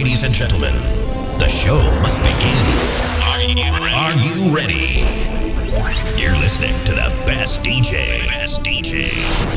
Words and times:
Ladies 0.00 0.22
and 0.22 0.32
gentlemen, 0.32 0.72
the 1.38 1.46
show 1.46 1.76
must 2.00 2.22
begin. 2.22 2.56
Are 3.20 3.38
you, 3.42 3.70
ready? 3.70 3.92
are 3.92 4.14
you 4.16 4.56
ready? 4.56 5.04
You're 6.18 6.32
listening 6.40 6.72
to 6.86 6.92
the 6.92 7.12
best 7.26 7.60
DJ. 7.62 8.26
Best 8.26 8.62
DJ. 8.62 9.10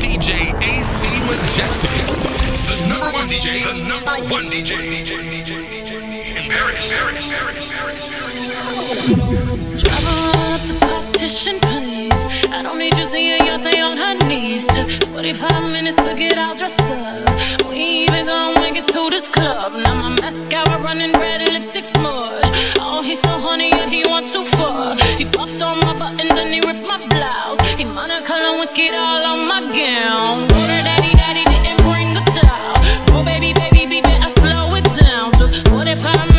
DJ 0.04 0.52
AC 0.62 1.08
Majestic. 1.24 1.88
The 2.68 2.76
number 2.90 3.10
one 3.16 3.26
DJ. 3.26 3.64
The 3.64 3.88
number 3.88 4.16
one 4.30 4.50
DJ. 4.50 4.70
In 6.36 6.50
Paris. 6.50 6.94
Paris. 6.94 7.34
Paris. 7.34 7.72
Paris. 7.74 8.06
Trouble 9.80 10.28
up 10.44 10.60
the 10.60 10.83
partition, 11.24 11.58
please. 11.60 12.20
I 12.52 12.62
don't 12.62 12.78
need 12.78 12.94
you 12.98 13.06
seeing 13.06 13.40
Yoncé 13.40 13.82
on 13.82 13.96
her 13.96 14.14
knees. 14.28 14.66
Took 14.66 14.90
45 15.08 15.72
minutes 15.72 15.96
to 15.96 16.14
get 16.14 16.36
all 16.36 16.54
dressed 16.54 16.78
up. 16.80 17.66
We 17.66 18.04
even 18.04 18.26
gonna 18.26 18.60
make 18.60 18.76
it 18.76 18.86
to 18.88 19.08
this 19.08 19.26
club. 19.26 19.72
Now 19.72 19.94
my 19.94 20.10
mascara 20.20 20.82
running 20.82 21.12
red, 21.12 21.40
lipstick 21.48 21.86
smudge. 21.86 22.44
Oh, 22.78 23.00
he's 23.02 23.20
so 23.22 23.28
honey, 23.46 23.70
yeah, 23.70 23.88
he 23.88 24.04
want 24.06 24.28
too 24.28 24.44
far. 24.44 24.96
He 25.16 25.24
popped 25.24 25.62
on 25.62 25.80
my 25.80 25.98
buttons 25.98 26.30
and 26.30 26.52
he 26.52 26.60
ripped 26.60 26.86
my 26.86 27.00
blouse. 27.08 27.60
He 27.72 27.84
Monica 27.84 28.34
Lewinsky 28.44 28.92
all 28.92 29.24
on 29.32 29.48
my 29.48 29.60
gown. 29.72 30.42
Water 30.52 30.82
daddy, 30.88 31.12
daddy 31.20 31.44
didn't 31.52 31.80
bring 31.88 32.10
a 32.20 32.24
towel. 32.36 32.76
Oh, 33.16 33.22
baby, 33.24 33.54
baby, 33.54 33.86
baby, 33.86 34.12
I 34.26 34.28
slow 34.28 34.74
it 34.74 34.84
down. 35.00 35.32
Took 35.32 35.54
45 35.72 36.33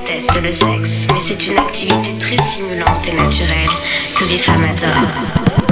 détestent 0.00 0.42
le 0.42 0.52
sexe, 0.52 1.06
mais 1.12 1.20
c'est 1.20 1.46
une 1.46 1.58
activité 1.58 2.12
très 2.20 2.36
stimulante 2.42 3.06
et 3.08 3.14
naturelle 3.14 3.70
que 4.16 4.24
les 4.24 4.38
femmes 4.38 4.64
adorent. 4.64 5.67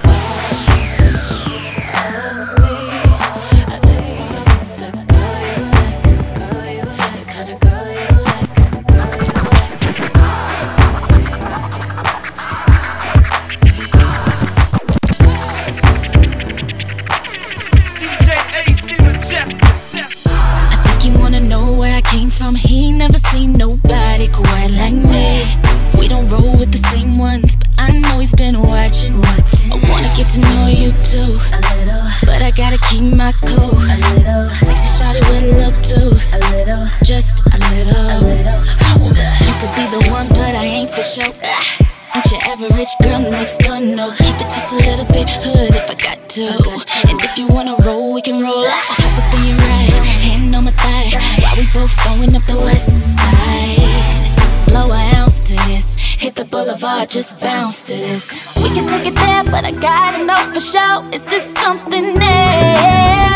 Boulevard, 57.07 57.11
just 57.11 57.41
bounce 57.41 57.87
to 57.87 57.95
this. 57.95 58.57
We 58.63 58.69
can 58.75 58.89
take 58.89 59.07
it 59.07 59.15
there, 59.15 59.45
but 59.45 59.65
I 59.65 59.73
gotta 59.73 60.25
know 60.25 60.37
for 60.53 60.61
sure. 60.61 61.13
Is 61.13 61.25
this 61.25 61.45
something 61.55 62.15
new? 62.15 62.71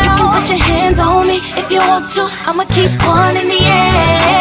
You 0.01 0.09
can 0.09 0.41
put 0.41 0.49
your 0.49 0.59
hands 0.59 0.99
on 0.99 1.27
me 1.27 1.39
if 1.57 1.71
you 1.71 1.79
want 1.79 2.11
to. 2.11 2.27
I'ma 2.47 2.65
keep 2.65 2.91
one 3.07 3.37
in 3.37 3.47
the 3.47 3.61
air. 3.63 4.40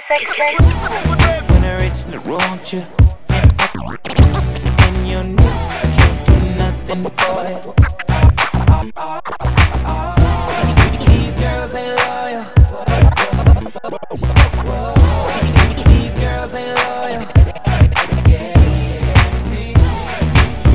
Time 0.00 0.24
for 0.26 0.34
sex 0.34 0.36
sex. 0.36 0.64
When 1.50 1.64
I 1.64 1.82
reach 1.82 2.04
the 2.06 2.18
want 2.26 2.72
you 2.72 2.82
And 4.86 5.08
you 5.08 5.22
know 5.22 5.52
I 5.70 5.86
can't 5.96 6.26
do 6.26 6.34
nothing 6.58 7.02
for 7.20 7.38
you 7.48 7.58
These 11.06 11.36
girls 11.36 11.74
ain't 11.74 11.94
loyal 12.00 12.44
These 15.86 16.14
girls 16.18 16.54
ain't 16.54 16.76
loyal 16.78 17.22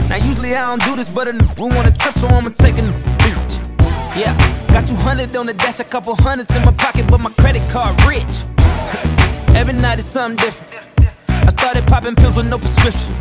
Now 0.07 0.15
usually 0.15 0.55
I 0.55 0.57
don't 0.65 0.83
do 0.83 0.95
this, 0.95 1.09
but 1.09 1.27
a 1.27 1.31
we 1.57 1.63
want 1.75 1.87
a 1.87 1.91
trip, 1.91 2.15
so 2.15 2.27
I'ma 2.27 2.49
take 2.49 2.77
a 2.77 2.81
beach. 2.81 3.59
Yeah, 4.15 4.35
got 4.69 4.87
200 4.87 5.35
on 5.35 5.45
the 5.45 5.53
dash, 5.53 5.79
a 5.79 5.83
couple 5.83 6.15
hundreds 6.15 6.55
in 6.55 6.63
my 6.63 6.71
pocket, 6.71 7.05
but 7.07 7.19
my 7.19 7.31
credit 7.31 7.69
card 7.69 8.01
rich. 8.05 8.49
Every 9.55 9.73
night 9.73 9.99
is 9.99 10.05
something 10.05 10.37
different. 10.37 11.13
I 11.29 11.49
started 11.49 11.85
popping 11.87 12.15
pills 12.15 12.35
with 12.35 12.49
no 12.49 12.57
prescription. 12.57 13.15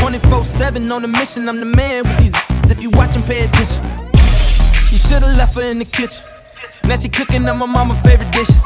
24 0.00 0.44
7 0.44 0.90
on 0.90 1.04
a 1.04 1.08
mission, 1.08 1.48
I'm 1.48 1.58
the 1.58 1.64
man 1.64 2.02
with 2.04 2.18
these 2.18 2.70
if 2.70 2.82
you 2.82 2.90
watch 2.90 3.14
and 3.14 3.24
pay 3.24 3.44
attention. 3.44 3.82
You 4.92 4.98
should've 4.98 5.36
left 5.36 5.54
her 5.54 5.62
in 5.62 5.78
the 5.78 5.84
kitchen. 5.84 6.24
Now 6.84 6.96
she 6.96 7.08
cooking 7.08 7.46
up 7.48 7.56
my 7.56 7.66
mama's 7.66 8.00
favorite 8.00 8.30
dishes. 8.32 8.64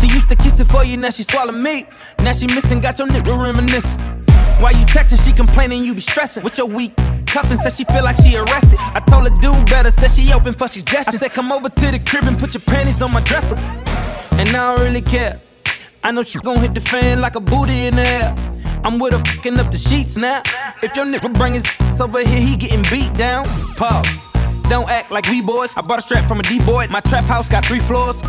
She 0.00 0.06
used 0.08 0.28
to 0.28 0.36
kiss 0.36 0.60
it 0.60 0.66
for 0.66 0.84
you, 0.84 0.96
now 0.96 1.10
she 1.10 1.22
swallow 1.22 1.52
me. 1.52 1.86
Now 2.18 2.32
she 2.32 2.46
missing, 2.46 2.80
got 2.80 2.98
your 2.98 3.08
nigga 3.08 3.36
reminiscing. 3.40 3.98
Why 4.60 4.70
you 4.70 4.84
texting, 4.86 5.24
she 5.24 5.32
complaining, 5.32 5.84
you 5.84 5.94
be 5.94 6.00
stressing. 6.00 6.42
With 6.42 6.58
your 6.58 6.66
weak 6.66 6.94
cuffing, 7.26 7.56
said 7.56 7.72
she 7.72 7.84
feel 7.84 8.04
like 8.04 8.16
she 8.16 8.36
arrested. 8.36 8.78
I 8.78 9.00
told 9.08 9.24
her 9.24 9.34
do 9.40 9.52
better, 9.64 9.90
said 9.90 10.10
she 10.10 10.32
open 10.32 10.52
for 10.52 10.68
suggestions. 10.68 11.16
I 11.16 11.26
said 11.26 11.32
come 11.32 11.50
over 11.50 11.68
to 11.68 11.90
the 11.90 11.98
crib 11.98 12.24
and 12.24 12.38
put 12.38 12.54
your 12.54 12.60
panties 12.60 13.02
on 13.02 13.12
my 13.12 13.22
dresser. 13.22 13.56
And 13.56 14.48
I 14.50 14.76
don't 14.76 14.80
really 14.80 15.00
care. 15.00 15.40
I 16.04 16.10
know 16.10 16.24
she 16.24 16.40
gon' 16.40 16.58
hit 16.58 16.74
the 16.74 16.80
fan 16.80 17.20
like 17.20 17.36
a 17.36 17.40
booty 17.40 17.86
in 17.86 17.94
the 17.94 18.02
air. 18.02 18.34
I'm 18.82 18.98
with 18.98 19.12
her 19.12 19.20
fucking 19.20 19.56
up 19.60 19.70
the 19.70 19.78
sheets 19.78 20.16
now. 20.16 20.42
If 20.82 20.96
your 20.96 21.06
nigga 21.06 21.32
bring 21.32 21.54
his 21.54 21.64
ass 21.78 22.00
over 22.00 22.18
here, 22.18 22.40
he 22.40 22.56
getting 22.56 22.82
beat 22.90 23.14
down. 23.14 23.44
Pause. 23.76 24.08
Don't 24.68 24.90
act 24.90 25.12
like 25.12 25.28
we 25.28 25.40
boys. 25.40 25.76
I 25.76 25.82
bought 25.82 26.00
a 26.00 26.02
strap 26.02 26.26
from 26.26 26.40
a 26.40 26.42
D-boy. 26.42 26.88
My 26.90 27.00
trap 27.00 27.22
house 27.24 27.48
got 27.48 27.64
three 27.64 27.78
floors. 27.78 28.20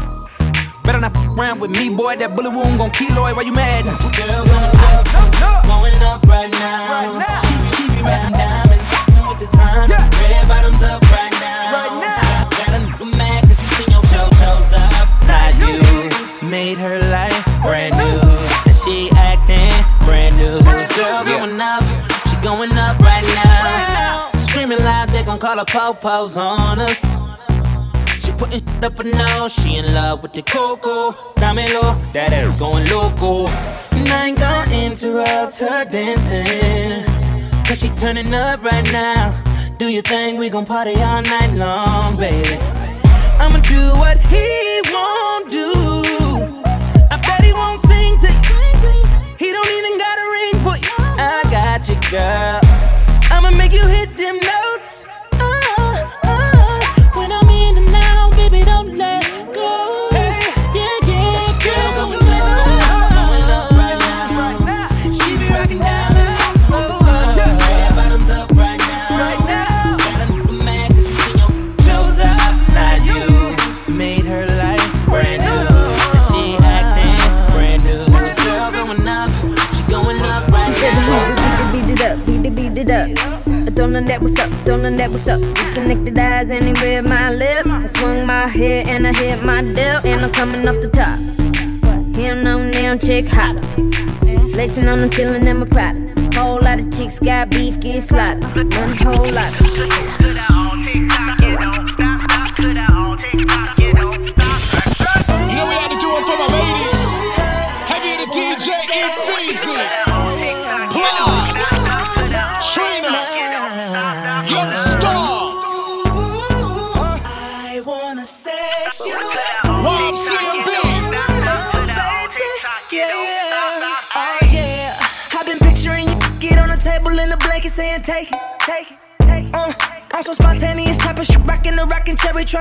Better 0.83 1.00
not 1.00 1.15
f 1.15 1.25
around 1.36 1.62
with 1.62 1.71
me, 1.71 1.89
boy. 1.89 2.15
That 2.18 2.36
bullet 2.36 2.51
wound 2.51 2.77
gon' 2.77 2.92
keloid. 2.92 3.36
Why 3.36 3.42
you 3.42 3.53
mad? 3.53 3.86
Girl, 3.86 4.45
going 4.45 4.69
up, 4.86 5.65
going 5.65 6.03
up 6.03 6.21
right 6.30 6.51
now. 6.51 7.42
She, 7.42 7.53
she 7.74 7.89
be 7.89 8.03
rapping 8.03 8.38
diamonds, 8.38 8.86
fucking 8.94 9.25
with 9.25 9.39
the 9.39 9.47
sun. 9.47 9.89
Red 9.89 10.47
bottoms 10.47 10.83
up 10.83 11.01
right 11.09 11.33
now. 11.42 11.97
Got 12.53 12.69
a 12.69 12.80
nigga 12.86 13.18
mad 13.18 13.42
'cause 13.50 13.59
he 13.59 13.68
seen 13.75 13.89
your 13.89 14.03
JoJo's 14.03 14.74
up. 14.77 15.09
Now 15.25 15.50
you 15.57 16.50
made 16.50 16.77
her 16.77 17.00
Girl 20.61 21.23
going 21.25 21.59
up, 21.59 21.83
she 22.29 22.35
going 22.44 22.71
up 22.73 23.00
right 23.00 23.25
now. 23.44 24.29
Screaming 24.38 24.77
loud, 24.79 25.09
they 25.09 25.23
gon' 25.23 25.39
call 25.39 25.57
her 25.57 25.65
popos 25.65 26.38
on 26.38 26.79
us. 26.79 27.01
She 28.23 28.31
putting 28.33 28.59
shit 28.59 28.83
up 28.83 29.00
a 29.00 29.03
nose, 29.03 29.51
she 29.51 29.77
in 29.77 29.94
love 29.95 30.21
with 30.21 30.33
the 30.33 30.44
coco. 30.44 31.11
Dámelo, 31.41 31.97
that 32.13 32.33
air 32.33 32.53
going 32.59 32.85
loco. 32.89 33.47
And 33.97 34.09
I 34.09 34.27
ain't 34.27 34.38
gon' 34.38 34.71
interrupt 34.71 35.57
her 35.57 35.85
dancing. 35.85 36.45
Cause 37.65 37.79
she 37.79 37.89
turning 37.89 38.31
up 38.33 38.63
right 38.63 38.88
now. 38.94 39.33
Do 39.79 39.88
you 39.88 40.03
think 40.03 40.39
we 40.39 40.49
gon' 40.49 40.67
party 40.67 40.94
all 40.97 41.23
night 41.23 41.53
long, 41.56 42.15
baby? 42.15 42.57
I'ma 43.39 43.59
do 43.61 43.81
what 43.97 44.19
he 44.19 44.81
won't 44.94 45.49
do. 45.49 45.73
I 47.09 47.17
bet 47.17 47.44
he 47.44 47.53
won't 47.53 47.81
sing 47.81 48.19
to 48.19 48.27
you. 48.27 49.06
He 49.39 49.51
don't 49.51 49.72
girl 52.13 52.62
big 93.23 93.31
hotter. 93.31 93.61
Flexing 94.51 94.87
on 94.87 94.99
them, 94.99 95.09
chillin' 95.09 95.47
in 95.47 95.59
my 95.59 95.65
product. 95.65 96.35
Whole 96.35 96.59
lot 96.61 96.79
of 96.79 96.91
chicks 96.91 97.19
got 97.19 97.49
beef, 97.49 97.79
get 97.79 98.03
slaughtered. 98.03 98.43
One 98.55 98.97
whole 98.97 99.31
lot. 99.31 99.59
Of 99.61 99.72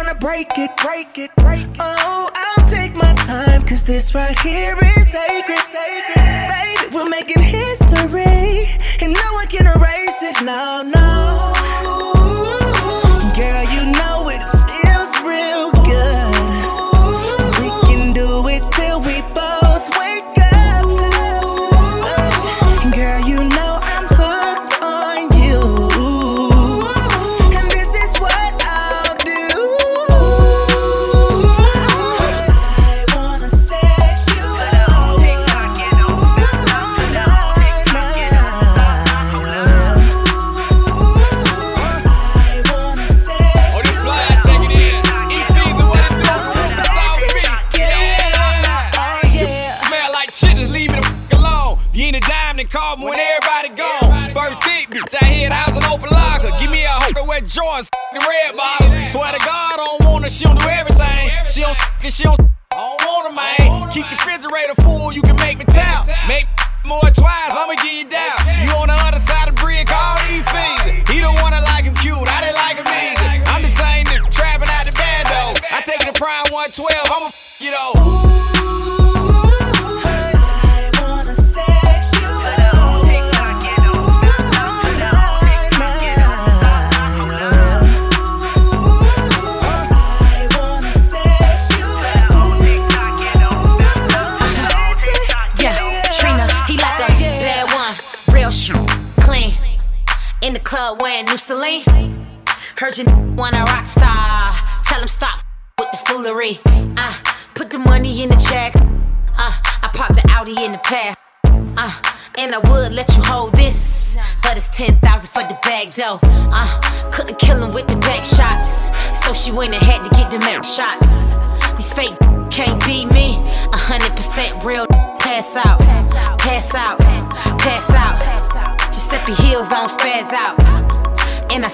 trying 0.03 0.15
to 0.15 0.21
break 0.21 0.59
it, 0.59 0.77
break 0.79 1.19
it, 1.19 1.31
break 1.37 1.65
it. 1.65 1.77
Oh, 1.81 2.31
I'll 2.35 2.67
take 2.67 2.95
my 2.95 3.13
time, 3.25 3.63
cause 3.63 3.85
this 3.85 4.15
right 4.15 4.39
here 4.41 4.72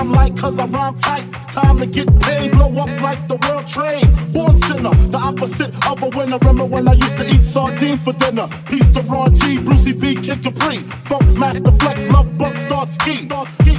limelight, 0.00 0.36
cause 0.36 0.58
I 0.58 0.66
rhyme 0.66 0.98
tight. 0.98 1.30
Time 1.50 1.78
to 1.78 1.86
get 1.86 2.08
paid, 2.20 2.52
blow 2.52 2.70
up 2.78 2.88
like 3.00 3.28
the 3.28 3.36
world 3.46 3.66
trade. 3.66 4.08
Born 4.32 4.60
sinner, 4.62 4.94
the 5.08 5.18
opposite 5.18 5.70
of 5.86 6.02
a 6.02 6.08
winner. 6.08 6.38
Remember 6.38 6.64
when 6.64 6.88
I 6.88 6.92
used 6.92 7.18
to 7.18 7.26
eat 7.34 7.42
sardines 7.42 8.02
for 8.02 8.12
dinner? 8.14 8.48
Peace 8.66 8.88
to 8.90 9.02
Ron 9.02 9.34
G, 9.34 9.58
Brucey 9.58 9.92
B, 9.92 10.16
Kid 10.16 10.42
Capri. 10.42 10.78
Funk 11.08 11.36
Master 11.36 11.72
Flex, 11.72 12.06
Lovebug, 12.06 12.56
Star 12.66 12.86
Ski. 12.86 13.28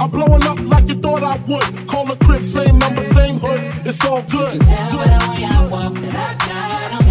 I'm 0.00 0.10
blowing 0.10 0.44
up 0.44 0.58
like 0.60 0.88
you 0.88 0.94
thought 0.94 1.22
I 1.22 1.36
would. 1.48 1.88
Call 1.88 2.10
a 2.10 2.16
crib, 2.16 2.42
same 2.42 2.78
number, 2.78 3.02
same 3.02 3.38
hood. 3.38 3.60
It's 3.86 4.04
all 4.04 4.22
good. 4.22 4.60
Tell 4.60 4.96
by 4.96 5.04
the 5.04 5.26
way 5.30 5.44
I 5.44 5.68
walk 5.70 5.94
that 5.94 6.14
I 6.14 6.46
got 6.46 6.92
em. 6.92 7.02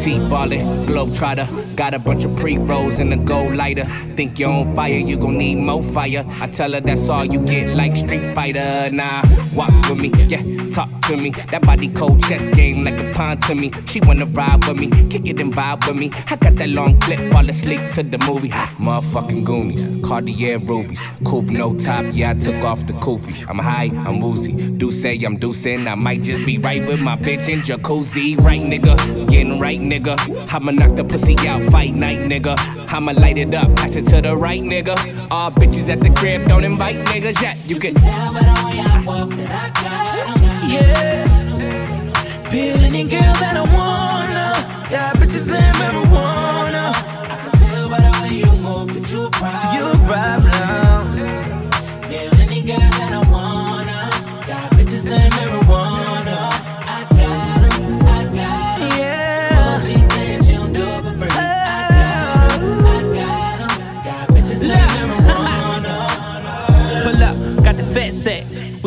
T 0.00 0.18
ballin', 0.30 0.86
globetrotter. 0.90 1.76
Got 1.76 1.94
a 1.94 1.98
bunch 1.98 2.24
of 2.24 2.36
pre-rolls 2.36 2.98
and 2.98 3.12
a 3.12 3.16
gold 3.16 3.54
lighter. 3.54 3.84
Think 4.16 4.38
you're 4.38 4.50
on 4.50 4.74
fire, 4.74 4.98
you 4.98 5.16
gon' 5.16 5.38
need 5.38 5.56
more 5.56 5.82
fire. 5.82 6.24
I 6.40 6.48
tell 6.48 6.72
her 6.72 6.80
that's 6.80 7.08
all 7.08 7.24
you 7.24 7.40
get, 7.40 7.68
like 7.76 7.96
Street 7.96 8.34
Fighter. 8.34 8.90
Nah, 8.90 9.22
walk 9.54 9.72
with 9.88 9.98
me, 9.98 10.10
yeah, 10.26 10.42
talk 10.70 10.90
to 11.02 11.16
me. 11.16 11.30
That 11.50 11.62
body 11.62 11.88
cold 11.88 12.22
chess 12.24 12.48
game 12.48 12.84
like 12.84 13.00
a 13.00 13.12
pawn 13.12 13.38
to 13.38 13.54
me. 13.54 13.70
She 13.86 14.00
wanna 14.00 14.26
ride 14.26 14.64
with 14.66 14.76
me, 14.76 14.90
kick 15.08 15.26
it 15.26 15.40
and 15.40 15.52
vibe 15.52 15.86
with 15.86 15.96
me. 15.96 16.10
I 16.28 16.36
got 16.36 16.56
that 16.56 16.68
long 16.68 16.98
clip, 17.00 17.32
fall 17.32 17.48
asleep 17.48 17.90
to 17.92 18.02
the 18.02 18.18
movie. 18.26 18.48
Ha, 18.48 18.74
motherfucking 18.80 19.44
Goonies, 19.44 19.88
Cartier 20.06 20.58
rubies, 20.58 21.06
coupe 21.24 21.50
no 21.50 21.74
top. 21.74 22.06
Yeah, 22.10 22.30
I 22.30 22.34
took 22.34 22.62
off 22.64 22.86
the 22.86 22.94
kufi. 22.94 23.48
I'm 23.48 23.58
high, 23.58 23.90
I'm 24.06 24.20
woozy. 24.20 24.52
Do 24.52 24.90
say 24.90 25.18
I'm 25.24 25.38
deucing. 25.38 25.86
I 25.90 25.94
might 25.94 26.22
just 26.22 26.44
be 26.44 26.58
right 26.58 26.86
with 26.86 27.00
my 27.00 27.16
bitch 27.16 27.48
in 27.48 27.60
jacuzzi. 27.60 28.36
Right, 28.38 28.60
nigga, 28.60 28.96
getting 29.28 29.58
right, 29.58 29.80
nigga. 29.80 30.16
I'ma 30.52 30.72
knock 30.80 30.96
the 30.96 31.04
pussy 31.04 31.36
out, 31.46 31.62
fight 31.64 31.94
night, 31.94 32.20
nigga. 32.20 32.54
I'ma 32.92 33.12
light 33.12 33.36
it 33.36 33.54
up, 33.54 33.68
pass 33.76 33.96
it 33.96 34.06
to 34.06 34.22
the 34.22 34.34
right, 34.34 34.62
nigga. 34.62 34.96
All 35.30 35.50
bitches 35.50 35.90
at 35.90 36.00
the 36.00 36.10
crib, 36.10 36.48
don't 36.48 36.64
invite 36.64 36.96
niggas 37.06 37.40
yet. 37.42 37.56
You 37.66 37.78
can 37.78 37.94
tell 37.94 38.32
by 38.32 38.40
the 38.40 38.56
way 38.64 38.80
I 38.80 39.04
walk 39.04 39.30
that 39.38 39.50
I 39.62 39.66
got. 39.82 40.70
Yeah. 40.74 42.50
Peel 42.50 42.80
any 42.88 43.04
girl 43.04 43.34
that 43.42 43.56
I 43.62 43.64
wanna. 43.76 44.46
Got 44.90 45.16
bitches 45.16 45.48
in 45.58 45.72
marijuana. 45.80 46.84
I 47.32 47.36
can 47.42 47.52
tell 47.60 47.88
by 47.90 48.00
the 48.06 48.12
way 48.22 48.32
you 48.42 48.52
move 48.64 48.88
that 48.94 49.06
you. 49.12 49.22
You 49.76 49.84
a 49.92 49.96
problem. 50.08 51.09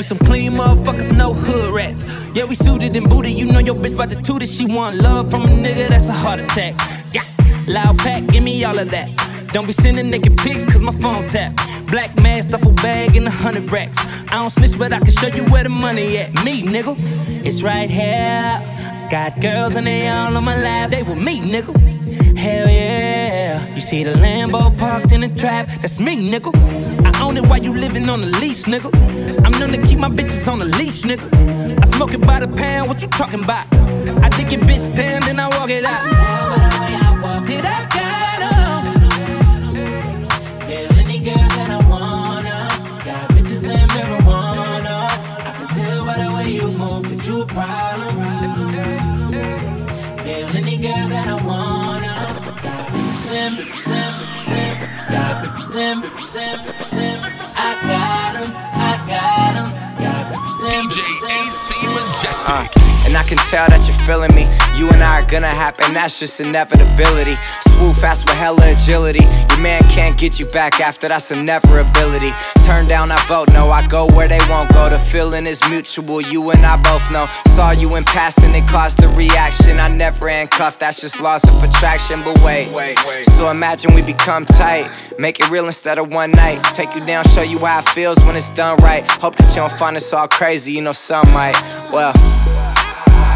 With 0.04 0.20
some 0.20 0.28
clean 0.28 0.52
motherfuckers, 0.52 1.16
no 1.16 1.32
hood 1.34 1.74
rats. 1.74 2.06
Yeah, 2.34 2.44
we 2.44 2.56
suited 2.56 2.94
and 2.98 3.10
booted. 3.10 3.32
You 3.32 3.46
know 3.46 3.60
your 3.60 3.76
bitch 3.76 3.94
about 3.94 4.10
to 4.10 4.22
toot 4.22 4.44
it. 4.44 4.50
She 4.50 4.66
want 4.66 4.98
love 4.98 5.32
from 5.32 5.44
a 5.44 5.48
nigga, 5.48 5.88
that's 5.88 6.10
a 6.10 6.12
heart 6.12 6.42
attack. 6.42 6.76
Yeah, 7.14 7.24
loud 7.70 8.00
pack, 8.00 8.28
give 8.28 8.44
me 8.44 8.62
all 8.66 8.78
of 8.78 8.92
that. 8.92 9.08
Don't 9.54 9.66
be 9.66 9.72
sending 9.72 10.10
naked 10.10 10.38
pics, 10.40 10.66
cause 10.66 10.82
my 10.82 10.92
phone 10.92 11.26
tap. 11.30 11.56
Black 11.88 12.18
mask, 12.18 12.50
duffel 12.50 12.74
bag, 12.74 13.16
and 13.16 13.26
a 13.28 13.30
hundred 13.30 13.72
racks. 13.72 13.98
I 14.28 14.42
don't 14.42 14.50
snitch, 14.50 14.78
but 14.78 14.92
I 14.92 15.00
can 15.00 15.12
show 15.12 15.28
you 15.28 15.46
where 15.46 15.64
the 15.64 15.70
money 15.70 16.18
at. 16.18 16.44
Me, 16.44 16.64
nigga, 16.64 16.98
it's 17.46 17.62
right 17.62 17.90
here. 17.90 19.08
Got 19.10 19.40
girls 19.40 19.78
and 19.78 19.88
they 19.88 20.10
all 20.10 20.36
on 20.36 20.44
my 20.44 20.58
lap, 20.58 20.90
they 20.90 21.04
with 21.04 21.18
me, 21.18 21.40
nigga. 21.40 22.23
Hell 22.44 22.68
yeah. 22.68 23.74
You 23.74 23.80
see 23.80 24.04
the 24.04 24.16
Lambo 24.16 24.78
parked 24.78 25.14
in 25.14 25.22
the 25.22 25.30
trap, 25.30 25.70
that's 25.82 25.98
me, 25.98 26.30
nigga. 26.30 26.52
I 27.06 27.24
own 27.24 27.38
it 27.38 27.46
while 27.48 27.64
you 27.64 27.72
living 27.72 28.10
on 28.10 28.20
the 28.20 28.28
lease, 28.42 28.66
nigga. 28.66 28.90
I'm 29.46 29.54
known 29.62 29.72
to 29.72 29.88
keep 29.88 29.98
my 29.98 30.10
bitches 30.10 30.52
on 30.52 30.60
the 30.60 30.66
leash, 30.66 31.04
nigga. 31.04 31.26
I 31.82 31.86
smoke 31.96 32.14
it 32.14 32.20
by 32.20 32.42
the 32.42 32.50
pound, 32.54 32.90
what 32.90 33.02
you 33.02 33.08
talking 33.08 33.46
about? 33.46 33.66
I 33.74 34.28
dig 34.28 34.52
it 34.52 34.60
bitch 34.60 34.94
down, 34.94 35.22
then 35.22 35.40
I 35.40 35.48
walk 35.58 35.70
it 35.70 35.86
out. 35.86 36.04
Did 37.48 37.64
I 37.64 37.88
got 37.96 38.33
Got 55.74 56.04
bitches 56.04 56.38
and 56.38 57.26
I 57.58 57.72
got 57.90 58.36
'em, 58.36 58.52
I 58.54 58.94
got 59.10 59.56
'em. 59.58 59.70
Got 59.98 60.32
bitches 60.32 60.72
and 60.72 60.92
DJ 60.92 61.48
AC 61.48 61.88
Majestic. 61.88 62.48
Uh, 62.48 62.68
and 63.08 63.18
I 63.18 63.24
can 63.24 63.40
tell 63.50 63.68
that 63.70 63.82
you're 63.88 63.98
feeling 64.06 64.36
me. 64.36 64.46
You 64.76 64.90
and 64.90 65.04
I 65.04 65.20
are 65.20 65.28
gonna 65.30 65.48
happen, 65.48 65.94
that's 65.94 66.20
just 66.20 66.40
inevitability. 66.40 67.36
Swoop 67.62 67.96
fast 67.96 68.26
with 68.26 68.36
hella 68.36 68.74
agility. 68.74 69.24
Your 69.50 69.60
man 69.62 69.84
can't 69.84 70.18
get 70.18 70.40
you 70.40 70.48
back 70.48 70.80
after 70.80 71.08
that's 71.08 71.32
a 71.32 71.42
never 71.42 71.80
ability. 71.80 72.32
Turn 72.66 72.88
down, 72.88 73.12
I 73.12 73.22
vote 73.28 73.54
no. 73.54 73.70
I 73.70 73.86
go 73.88 74.08
where 74.16 74.28
they 74.28 74.40
won't 74.50 74.72
go. 74.74 74.90
The 74.90 74.98
feeling 74.98 75.46
is 75.46 75.62
mutual, 75.70 76.22
you 76.22 76.50
and 76.52 76.66
I 76.66 76.76
both 76.82 77.10
know. 77.12 77.28
Saw 77.46 77.72
you 77.72 77.96
in 77.96 78.04
passing, 78.04 78.54
it 78.56 78.68
caused 78.68 79.00
the 79.00 79.08
reaction. 79.10 79.80
I 79.80 79.90
never 79.90 80.28
handcuffed, 80.28 80.80
that's 80.80 81.02
just 81.02 81.22
loss 81.22 81.48
of 81.48 81.62
attraction. 81.64 82.22
But 82.24 82.40
wait, 82.44 82.74
wait, 82.74 82.98
wait. 83.06 83.26
So 83.26 83.50
imagine 83.50 83.94
we 83.94 84.02
become 84.02 84.46
tight. 84.46 84.90
Make 85.20 85.40
it 85.40 85.50
real 85.52 85.68
instead 85.68 86.00
of 86.00 86.12
one 86.12 86.32
night. 86.32 86.64
Take 86.74 86.96
you 86.96 87.06
down, 87.06 87.24
show 87.26 87.44
you 87.44 87.60
how 87.60 87.80
it 87.80 87.90
feels 87.90 88.20
when 88.26 88.36
it's 88.36 88.50
done 88.50 88.78
right. 88.78 89.06
Hope 89.22 89.36
that 89.36 89.50
you 89.50 89.58
don't 89.58 89.72
find 89.74 89.96
us 89.96 90.12
all 90.14 90.28
crazy, 90.28 90.72
you 90.72 90.82
know 90.82 90.94
some 90.94 91.32
might. 91.32 91.62
Well, 91.92 92.14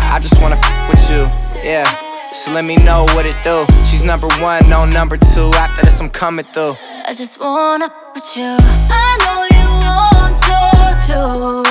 I 0.09 0.19
just 0.19 0.39
wanna 0.41 0.59
with 0.89 1.09
you, 1.09 1.23
yeah. 1.63 1.85
So 2.33 2.51
let 2.51 2.65
me 2.65 2.75
know 2.77 3.05
what 3.13 3.25
it 3.25 3.35
do. 3.43 3.65
She's 3.89 4.03
number 4.03 4.27
one, 4.39 4.67
no 4.69 4.85
number 4.85 5.17
two. 5.17 5.49
After 5.55 5.85
this, 5.85 5.99
I'm 5.99 6.09
coming 6.09 6.45
through. 6.45 6.73
I 7.05 7.13
just 7.13 7.39
wanna 7.39 7.89
with 8.13 8.37
you. 8.37 8.57
I 8.89 9.09
know 9.23 9.39
you 9.57 9.67
want 9.85 10.35
to 10.47 10.57
too. 11.05 11.63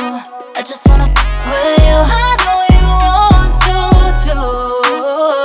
I 0.56 0.62
just 0.62 0.86
wanna 0.88 1.04
with 1.04 1.82
you. 1.88 1.98
I 2.22 2.28
know 2.44 2.58
you 2.76 2.86
want 3.04 3.52
to 3.66 3.76
too. 4.24 4.46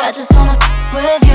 I 0.07 0.11
just 0.13 0.31
wanna 0.35 0.55
with 0.95 1.25
you. 1.25 1.30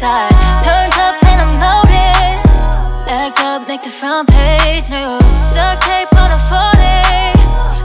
Inside. 0.00 0.32
Turned 0.64 0.96
up 0.96 1.22
and 1.28 1.40
I'm 1.44 1.54
loaded. 1.60 2.40
Backed 3.04 3.40
up, 3.44 3.68
make 3.68 3.82
the 3.82 3.90
front 3.90 4.28
page 4.28 4.88
news. 4.88 5.28
Duct 5.52 5.82
tape 5.84 6.12
on 6.16 6.32
a 6.32 6.40
40. 6.48 6.80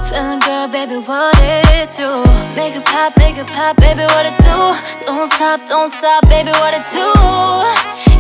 Feeling 0.08 0.40
good, 0.40 0.72
baby, 0.72 0.98
what 1.04 1.36
it 1.44 1.92
do? 1.92 2.24
Make 2.56 2.76
it 2.76 2.86
pop, 2.86 3.18
make 3.18 3.38
it 3.38 3.48
pop, 3.48 3.76
baby, 3.78 4.04
what 4.16 4.26
it 4.26 4.38
do? 4.40 4.60
Don't 5.04 5.28
stop, 5.28 5.68
don't 5.68 5.90
stop, 5.90 6.24
baby, 6.30 6.52
what 6.64 6.74
it 6.74 6.86
do? 6.88 7.12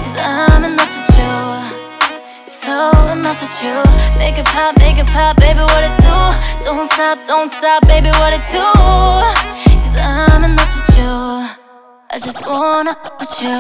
Cause 0.03 0.17
I'm 0.19 0.63
in 0.65 0.75
love 0.75 0.91
with 0.91 1.15
you. 1.15 2.47
So 2.47 2.91
in 3.13 3.23
love 3.23 3.39
with 3.39 3.63
you. 3.63 3.79
Make 4.19 4.37
it 4.37 4.45
pop, 4.47 4.77
make 4.77 4.97
it 4.99 5.07
pop, 5.07 5.37
baby, 5.37 5.63
what 5.71 5.83
it 5.87 5.95
do? 6.03 6.17
Don't 6.67 6.85
stop, 6.91 7.23
don't 7.23 7.47
stop, 7.47 7.87
baby, 7.87 8.09
what 8.19 8.33
it 8.33 8.43
do? 8.51 8.65
Cause 9.79 9.95
I'm 9.95 10.43
in 10.43 10.55
love 10.55 10.73
with 10.75 10.97
you. 10.97 11.64
I 12.15 12.17
just 12.17 12.47
wanna 12.47 12.95
with 13.19 13.41
you. 13.41 13.59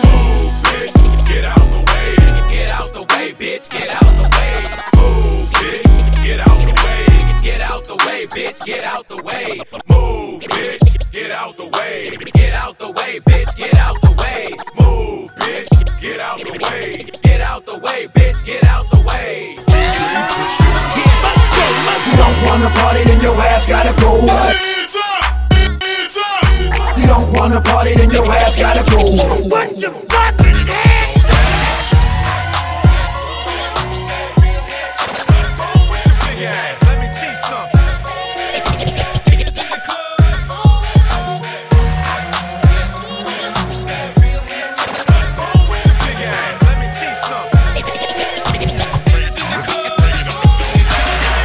Get 1.27 1.43
out 1.43 1.59
the 1.75 1.83
way, 1.91 2.15
get 2.47 2.69
out 2.69 2.87
the 2.93 3.01
way, 3.11 3.33
bitch, 3.33 3.67
get 3.67 3.89
out 3.89 4.15
the 4.15 4.23
way. 4.31 4.63
Move, 4.95 5.51
bitch, 5.51 6.23
get 6.23 6.39
out 6.39 6.55
the 6.63 6.71
way, 6.79 7.43
get 7.43 7.59
out 7.59 7.83
the 7.83 7.97
way, 8.07 8.25
bitch, 8.27 8.65
get 8.65 8.85
out 8.85 9.09
the 9.09 9.17
way. 9.23 9.59
Move, 9.89 10.41
bitch, 10.43 11.11
get 11.11 11.31
out 11.31 11.57
the 11.57 11.65
way, 11.65 12.15
get 12.31 12.53
out 12.53 12.79
the 12.79 12.91
way, 12.91 13.19
bitch, 13.27 13.53
get 13.57 13.73
out 13.73 13.99
the 13.99 14.11
way. 14.23 14.47
Move, 14.79 15.35
bitch, 15.35 15.99
get 15.99 16.21
out 16.21 16.39
the 16.39 16.57
way, 16.63 17.03
get 17.23 17.41
out 17.41 17.65
the 17.65 17.77
way, 17.77 18.07
bitch, 18.07 18.45
get 18.45 18.63
out 18.63 18.89
the 18.89 19.01
way. 19.03 19.57
You 22.07 22.15
don't 22.15 22.43
wanna 22.47 22.69
party, 22.69 23.03
then 23.03 23.21
your 23.21 23.35
ass 23.35 23.67
gotta 23.67 23.91
go. 23.99 24.74
You 27.05 27.11
don't 27.11 27.37
wanna 27.37 27.61
party, 27.61 27.93
then 27.93 28.09
your 28.09 28.25
ass 28.25 28.57
gotta 28.57 28.81
go. 28.89 28.97
What 29.47 29.77
you 29.77 29.91
fucking 30.09 30.55
Let 36.81 36.97
me 36.99 37.07
see 37.07 37.33
some. 37.45 37.69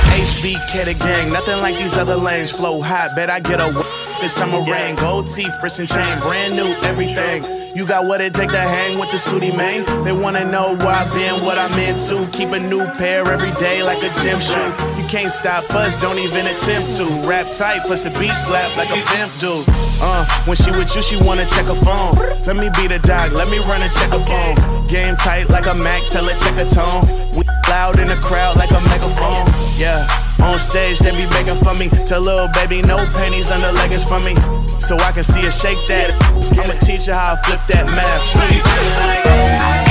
HBK 0.08 0.84
the 0.86 0.94
gang, 0.94 1.30
nothing 1.30 1.60
like 1.60 1.76
these 1.76 1.98
other 1.98 2.16
lanes. 2.16 2.50
Flow 2.50 2.80
hot, 2.80 3.14
bet 3.14 3.28
I 3.28 3.40
get 3.40 3.60
a 3.60 3.99
w- 4.20 4.28
this 4.28 4.34
summer 4.34 4.60
rain. 4.70 4.96
Gold 4.96 5.28
teeth, 5.28 5.54
wrist 5.62 5.80
and 5.80 5.88
chain, 5.88 6.18
brand 6.20 6.56
new 6.56 6.74
everything. 6.82 7.44
You 7.74 7.86
got 7.86 8.06
what 8.06 8.20
it 8.20 8.34
take 8.34 8.50
to 8.50 8.58
hang 8.58 8.98
with 8.98 9.10
the 9.10 9.18
Sooty 9.18 9.52
man. 9.52 10.04
They 10.04 10.12
wanna 10.12 10.44
know 10.44 10.74
where 10.76 10.88
I've 10.88 11.12
been, 11.12 11.44
what 11.44 11.58
I'm 11.58 11.72
into. 11.78 12.26
Keep 12.32 12.52
a 12.52 12.60
new 12.60 12.84
pair 12.98 13.26
every 13.26 13.52
day 13.60 13.82
like 13.82 14.02
a 14.02 14.12
gym 14.22 14.40
shoe. 14.40 14.89
You 15.10 15.18
can't 15.18 15.32
stop 15.32 15.68
us, 15.74 16.00
don't 16.00 16.20
even 16.20 16.46
attempt 16.46 16.94
to. 16.94 17.04
Rap 17.26 17.50
tight, 17.50 17.82
plus 17.82 18.02
the 18.02 18.14
beat 18.20 18.30
slap 18.30 18.70
like 18.76 18.90
a 18.94 19.00
pimp 19.10 19.32
do. 19.42 19.66
Uh, 19.98 20.22
when 20.46 20.54
she 20.54 20.70
with 20.70 20.94
you, 20.94 21.02
she 21.02 21.16
wanna 21.26 21.44
check 21.46 21.66
her 21.66 21.74
phone. 21.82 22.14
Let 22.46 22.54
me 22.54 22.70
be 22.78 22.86
the 22.86 23.00
dog, 23.02 23.32
let 23.32 23.50
me 23.50 23.58
run 23.58 23.82
and 23.82 23.90
check 23.90 24.14
her 24.14 24.22
phone. 24.22 24.86
Game 24.86 25.16
tight 25.16 25.50
like 25.50 25.66
a 25.66 25.74
Mac, 25.74 26.06
tell 26.06 26.22
her 26.30 26.36
check 26.38 26.54
a 26.62 26.70
tone. 26.70 27.02
We 27.34 27.42
loud 27.66 27.98
in 27.98 28.06
the 28.06 28.22
crowd 28.22 28.56
like 28.56 28.70
a 28.70 28.78
megaphone. 28.78 29.50
Yeah. 29.74 30.06
On 30.46 30.60
stage, 30.60 31.00
they 31.00 31.10
be 31.10 31.26
begging 31.26 31.58
for 31.58 31.74
me. 31.74 31.90
Tell 32.06 32.20
little 32.20 32.46
baby, 32.54 32.80
no 32.80 33.02
panties 33.10 33.50
under 33.50 33.72
leggings 33.72 34.04
for 34.04 34.22
me. 34.22 34.38
So 34.78 34.94
I 34.94 35.10
can 35.10 35.24
see 35.24 35.42
her 35.42 35.50
shake 35.50 35.82
that. 35.88 36.14
I'ma 36.54 36.78
teach 36.86 37.06
her 37.06 37.18
how 37.18 37.34
I 37.34 37.42
flip 37.42 37.58
that 37.66 37.86
math. 37.90 38.30
See? 38.30 38.62
I'm 38.62 39.89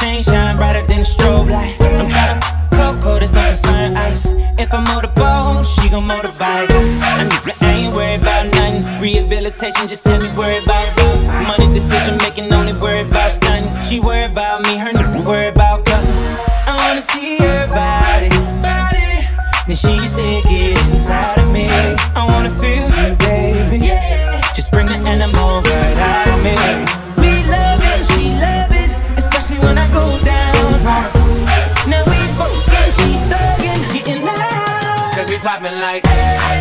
chain 0.00 0.22
shine 0.22 0.56
brighter 0.56 0.84
than 0.86 1.00
a 1.00 1.04
strobe 1.04 1.50
light. 1.50 1.76
I'm 1.80 2.08
tryna 2.08 2.40
cocoa, 2.72 3.18
this 3.18 3.30
don't 3.30 3.46
concern 3.46 3.96
ice. 3.96 4.32
If 4.58 4.72
I 4.72 4.80
motorboat, 4.80 5.66
she 5.66 5.88
gon' 5.90 6.08
motorbike. 6.08 6.70
I, 6.70 7.72
ain't 7.72 7.94
worried 7.94 8.20
about 8.22 8.46
nothing. 8.54 9.00
Rehabilitation 9.00 9.88
just 9.88 10.04
had 10.06 10.22
me 10.22 10.30
worried 10.36 10.64
about. 10.64 10.96
Money 11.46 11.72
decision 11.74 12.16
making, 12.18 12.52
only 12.52 12.72
worried 12.72 13.08
about 13.08 13.30
stunning. 13.32 13.70
She 13.84 14.00
worried 14.00 14.32
about 14.32 14.62
me, 14.62 14.78
her 14.78 14.92
nigga 14.92 15.26
worried 15.26 15.54
about 15.54 15.84
cover. 15.84 16.12
I 16.66 16.72
wanna 16.86 17.02
see 17.02 17.36
her 17.38 17.68
body. 17.68 18.30
body. 18.64 19.28
Then 19.66 19.76
she 19.76 20.08
said, 20.08 20.44
get 20.44 20.80
inside 20.94 21.38
of 21.38 21.50
me. 21.52 21.68
I 22.16 22.24
wanna 22.26 22.50
feel 22.50 22.88
you, 22.98 23.16
baby. 23.16 23.78
Just 24.54 24.72
bring 24.72 24.86
the 24.86 24.96
animal 25.08 25.60
right 25.60 25.99
we 35.60 35.68
poppin' 35.68 35.80
like, 35.80 36.59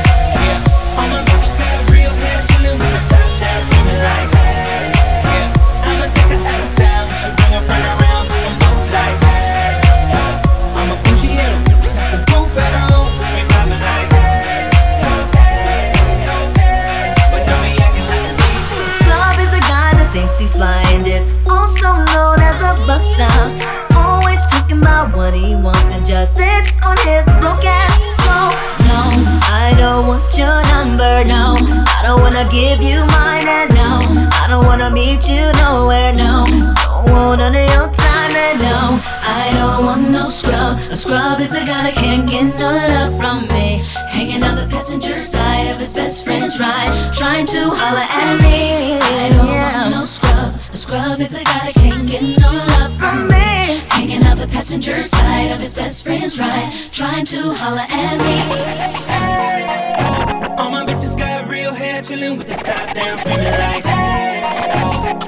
wanna 32.39 32.51
give 32.51 32.81
you 32.81 33.05
mine, 33.07 33.47
and 33.47 33.69
no, 33.75 33.99
I 34.31 34.47
don't 34.47 34.65
wanna 34.65 34.89
meet 34.89 35.27
you 35.27 35.51
nowhere, 35.61 36.13
no. 36.13 36.45
Don't 36.47 37.11
want 37.11 37.39
none 37.39 37.55
of 37.55 37.69
your 37.75 37.89
time, 37.91 38.35
and 38.35 38.59
no, 38.61 38.99
I 39.23 39.51
don't 39.57 39.85
want 39.85 40.09
no 40.09 40.23
scrub. 40.23 40.79
A 40.89 40.95
scrub 40.95 41.41
is 41.41 41.53
a 41.53 41.65
guy 41.65 41.83
that 41.83 41.95
can't 41.95 42.29
get 42.29 42.55
no 42.57 42.71
love 42.71 43.17
from 43.19 43.47
me. 43.53 43.83
Hanging 44.07 44.43
out 44.43 44.55
the 44.55 44.67
passenger 44.67 45.17
side 45.17 45.67
of 45.67 45.79
his 45.79 45.91
best 45.91 46.23
friend's 46.23 46.59
ride, 46.59 47.11
trying 47.13 47.45
to 47.47 47.59
holler 47.71 48.07
at 48.23 48.41
me. 48.41 48.97
I 49.01 49.29
don't 49.35 49.47
want 49.47 49.91
no 49.91 50.05
scrub. 50.05 50.53
A 50.71 50.77
scrub 50.77 51.19
is 51.19 51.33
a 51.35 51.43
guy 51.43 51.65
that 51.65 51.73
can't 51.73 52.07
get 52.07 52.23
no 52.23 52.51
love 52.51 52.93
from 52.97 53.27
me. 53.27 53.81
Hanging 53.89 54.23
out 54.23 54.37
the 54.37 54.47
passenger 54.47 54.97
side 54.97 55.51
of 55.51 55.59
his 55.59 55.73
best 55.73 56.05
friend's 56.05 56.39
ride, 56.39 56.71
trying 56.91 57.25
to 57.25 57.51
holler 57.51 57.85
at 57.89 58.17
me. 58.25 58.37
All 60.57 60.71
my 60.71 60.85
bitches 60.85 61.18
chillin' 62.01 62.37
with 62.37 62.47
the 62.47 62.55
top 62.55 62.93
down, 62.93 63.17
screamin' 63.17 63.43
like, 63.43 63.83
hey. 63.83 64.41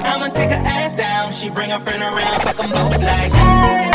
I'ma 0.04 0.28
take 0.28 0.50
her 0.50 0.56
ass 0.56 0.94
down, 0.94 1.30
she 1.32 1.50
bring 1.50 1.70
her 1.70 1.80
friend 1.80 2.02
around, 2.02 2.42
fuck 2.42 2.56
them 2.56 2.70
both 2.70 3.04
like, 3.04 3.32
hey. 3.32 3.91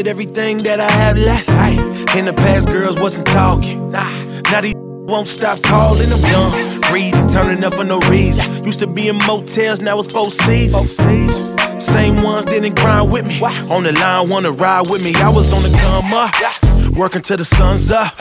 It 0.00 0.06
everything 0.06 0.56
that 0.64 0.80
I 0.80 0.90
have 0.92 1.18
left. 1.18 1.46
Aye. 1.50 2.16
In 2.18 2.24
the 2.24 2.32
past, 2.32 2.68
girls 2.68 2.98
wasn't 2.98 3.26
talking. 3.26 3.90
Nah. 3.90 4.08
Now 4.50 4.62
these 4.62 4.72
won't 4.74 5.28
stop 5.28 5.62
calling 5.62 6.08
them 6.08 6.24
young. 6.32 6.80
Breathing, 6.88 7.28
turning 7.28 7.62
up 7.62 7.74
for 7.74 7.84
no 7.84 7.98
reason. 8.08 8.64
Used 8.64 8.80
to 8.80 8.86
be 8.86 9.08
in 9.08 9.18
motels, 9.26 9.82
now 9.82 9.98
it's 9.98 10.10
four 10.10 10.30
seasons. 10.30 10.96
Same 11.84 12.22
ones 12.22 12.46
didn't 12.46 12.76
grind 12.76 13.12
with 13.12 13.26
me. 13.26 13.42
On 13.68 13.82
the 13.82 13.92
line, 13.92 14.30
wanna 14.30 14.52
ride 14.52 14.86
with 14.90 15.04
me. 15.04 15.12
I 15.20 15.28
was 15.28 15.52
on 15.52 15.60
the 15.60 15.78
come 15.82 16.14
up. 16.14 16.69
Working 17.00 17.22
till 17.22 17.38
the 17.38 17.46
sun's 17.46 17.90
up, 17.90 18.12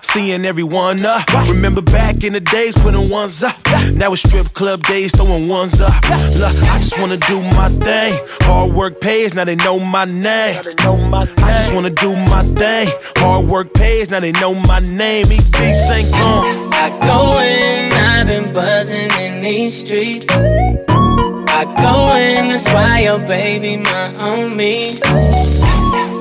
seeing 0.00 0.44
everyone 0.44 1.04
up. 1.04 1.28
Remember 1.48 1.82
back 1.82 2.22
in 2.22 2.34
the 2.34 2.38
days 2.38 2.72
putting 2.76 3.10
ones 3.10 3.42
up. 3.42 3.56
Now 3.92 4.12
it's 4.12 4.22
strip 4.22 4.54
club 4.54 4.80
days 4.84 5.10
throwing 5.10 5.48
ones 5.48 5.80
up. 5.80 6.00
Look, 6.04 6.54
I 6.70 6.78
just 6.78 6.96
wanna 7.00 7.16
do 7.16 7.42
my 7.42 7.68
thing. 7.68 8.16
Hard 8.42 8.74
work 8.74 9.00
pays, 9.00 9.34
now 9.34 9.42
they 9.42 9.56
know 9.56 9.80
my 9.80 10.04
name. 10.04 10.50
I 10.52 10.52
just 10.54 11.74
wanna 11.74 11.90
do 11.90 12.14
my 12.14 12.44
thing. 12.44 12.92
Hard 13.16 13.48
work 13.48 13.74
pays, 13.74 14.08
now 14.08 14.20
they 14.20 14.30
know 14.30 14.54
my 14.54 14.78
name. 14.78 15.26
Beat 15.26 15.50
ain't 15.58 16.12
gone. 16.12 16.72
I 16.74 16.90
go 17.02 17.40
in, 17.40 17.92
I've 17.92 18.28
been 18.28 18.52
buzzing 18.52 19.10
in 19.20 19.42
these 19.42 19.80
streets. 19.80 20.26
I 20.30 21.64
go 21.82 22.14
in, 22.14 22.50
that's 22.50 22.72
why 22.72 23.00
your 23.00 23.18
baby 23.18 23.78
my 23.78 24.48
me. 24.48 24.76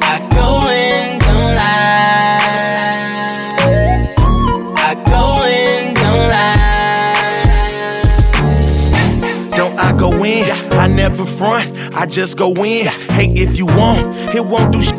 I 0.01 0.17
go 0.33 0.67
in, 0.67 1.16
lie. 1.67 3.27
I 4.77 4.93
go 5.13 5.43
in, 5.45 5.93
don't 5.93 6.29
lie. 6.29 8.01
Don't 9.57 9.77
I 9.77 9.91
go 9.97 10.23
in? 10.23 10.49
I 10.77 10.87
never 10.87 11.25
front, 11.25 11.73
I 11.93 12.05
just 12.05 12.37
go 12.37 12.53
in. 12.63 12.85
Hey, 13.09 13.29
if 13.33 13.57
you 13.57 13.65
want, 13.65 13.99
it 14.35 14.45
won't 14.45 14.71
do 14.71 14.81
shit. 14.81 14.95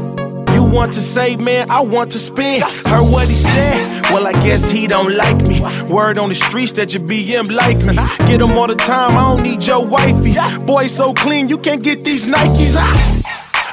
You 0.55 0.65
want 0.65 0.93
to 0.95 1.01
say, 1.01 1.37
man, 1.37 1.71
I 1.71 1.81
want 1.81 2.11
to 2.13 2.19
spin. 2.19 2.61
Heard 2.85 3.03
what 3.03 3.29
he 3.29 3.35
said, 3.35 4.03
well, 4.11 4.27
I 4.27 4.33
guess 4.33 4.71
he 4.71 4.87
don't 4.87 5.15
like 5.17 5.37
me. 5.43 5.61
Word 5.85 6.19
on 6.19 6.29
the 6.31 6.35
streets 6.35 6.73
that 6.73 6.93
your 6.95 7.03
BM 7.03 7.55
like 7.55 7.79
me. 7.79 7.95
Get 8.27 8.39
them 8.41 8.53
all 8.59 8.67
the 8.67 8.75
time, 8.75 9.17
I 9.17 9.35
don't 9.35 9.43
need 9.43 9.63
your 9.63 9.87
wifey. 9.87 10.37
Boy, 10.65 10.87
so 10.89 11.13
clean, 11.15 11.49
you 11.49 11.59
can't 11.59 11.83
get 11.83 12.05
these 12.05 12.33
Nikes. 12.33 12.77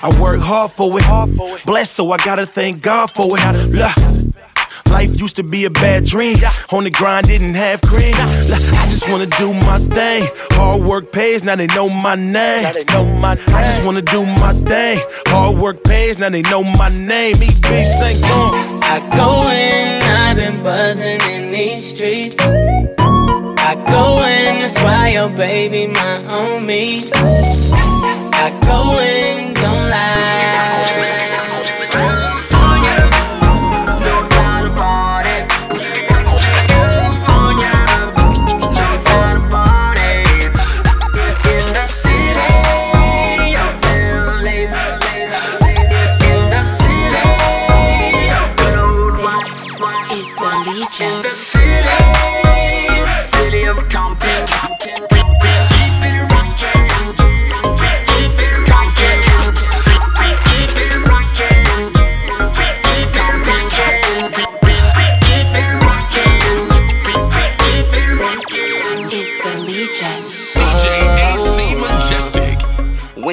I 0.06 0.22
work 0.22 0.40
hard 0.40 0.70
for 0.70 1.00
it. 1.00 1.66
Blessed, 1.66 1.94
so 1.94 2.12
I 2.12 2.18
gotta 2.18 2.46
thank 2.46 2.84
God 2.84 3.10
for 3.10 3.26
it. 3.28 3.70
Look. 3.72 3.92
Life 4.92 5.20
used 5.20 5.36
to 5.38 5.44
be 5.44 5.66
a 5.66 5.72
bad 5.72 6.06
dream. 6.06 6.38
On 6.72 6.84
the 6.84 6.92
grind, 6.92 7.26
didn't 7.26 7.56
have 7.56 7.82
cream. 7.82 8.14
I 8.14 8.86
just 8.88 9.10
wanna 9.10 9.26
do 9.26 9.52
my 9.52 9.80
thing. 9.80 10.30
Hard 10.52 10.84
work 10.84 11.12
pays, 11.12 11.44
now 11.44 11.56
they 11.56 11.66
know 11.66 11.90
my 11.90 12.14
name. 12.14 12.68
I 12.68 13.64
just 13.66 13.84
wanna 13.84 14.04
do 14.04 14.24
my 14.24 14.54
thing. 14.54 15.02
Hard 15.26 15.58
work 15.58 15.84
pays, 15.84 16.20
now 16.20 16.30
they 16.30 16.44
know 16.44 16.64
my 16.64 16.90
name. 16.90 17.38
Eat 17.38 17.60
beef, 17.64 17.88
sing 17.88 18.22
gone. 18.30 18.84
I 18.84 19.00
go 19.18 19.50
in, 19.50 20.04
I've 20.04 20.36
been 20.38 20.62
buzzing 20.62 21.20
in 21.32 21.52
these 21.52 21.90
streets. 21.90 22.36
I 22.40 23.74
go 23.90 24.20
in, 24.20 24.60
that's 24.62 24.78
why 24.84 25.10
your 25.14 25.30
baby 25.30 25.88
my 25.88 26.26
on 26.28 26.68
me. 28.46 28.52
I 28.52 28.60
go 28.60 29.00
in, 29.00 29.54
don't 29.54 29.90
lie. 29.90 30.45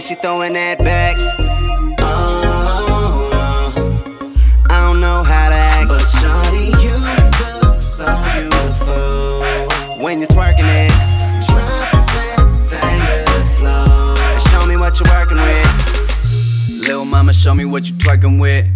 Throwing 0.02 0.54
that 0.54 0.78
back. 0.78 1.16
Oh, 2.00 3.72
I 4.68 4.80
don't 4.80 5.00
know 5.00 5.22
how 5.22 5.48
to 5.48 5.54
act, 5.54 5.88
but 5.88 6.02
shawty, 6.02 6.74
you 6.82 6.92
look 7.62 7.80
so 7.80 8.04
beautiful 8.34 10.02
when 10.02 10.18
you're 10.18 10.28
twerking 10.28 10.66
it. 10.66 10.90
Drop 11.46 12.06
that 12.18 12.42
thing 12.66 13.00
to 13.06 13.16
the 13.30 13.42
floor 13.56 14.40
show 14.50 14.66
me 14.66 14.76
what 14.76 14.98
you're 14.98 15.08
working 15.08 15.38
with. 15.38 16.88
Lil' 16.88 17.04
mama, 17.04 17.32
show 17.32 17.54
me 17.54 17.64
what 17.64 17.88
you 17.88 17.94
twerking 17.94 18.40
with. 18.40 18.66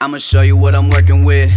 I'ma 0.00 0.18
show 0.18 0.42
you 0.42 0.56
what 0.56 0.76
I'm 0.76 0.88
working 0.88 1.24
with. 1.24 1.52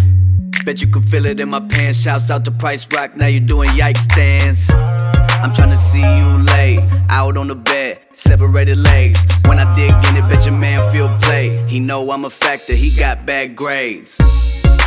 Bet 0.65 0.81
you 0.81 0.87
can 0.87 1.03
feel 1.03 1.27
it 1.27 1.39
in 1.39 1.49
my 1.49 1.59
pants. 1.59 2.01
Shouts 2.01 2.31
out 2.31 2.45
to 2.45 2.51
Price 2.51 2.87
Rock, 2.91 3.15
now 3.15 3.27
you're 3.27 3.41
doing 3.41 3.69
yikes 3.69 4.09
stands. 4.09 4.71
I'm 5.41 5.51
tryna 5.51 5.77
see 5.77 6.01
you 6.01 6.43
lay 6.45 6.79
out 7.09 7.37
on 7.37 7.47
the 7.47 7.55
bed, 7.55 7.99
separated 8.13 8.77
legs. 8.77 9.23
When 9.45 9.59
I 9.59 9.71
dig 9.73 9.91
in 9.91 10.17
it, 10.17 10.27
bet 10.29 10.45
your 10.45 10.55
man 10.55 10.91
feel 10.91 11.15
play. 11.19 11.49
He 11.67 11.79
know 11.79 12.11
I'm 12.11 12.25
a 12.25 12.29
factor, 12.29 12.73
he 12.73 12.89
got 12.99 13.25
bad 13.25 13.55
grades. 13.55 14.17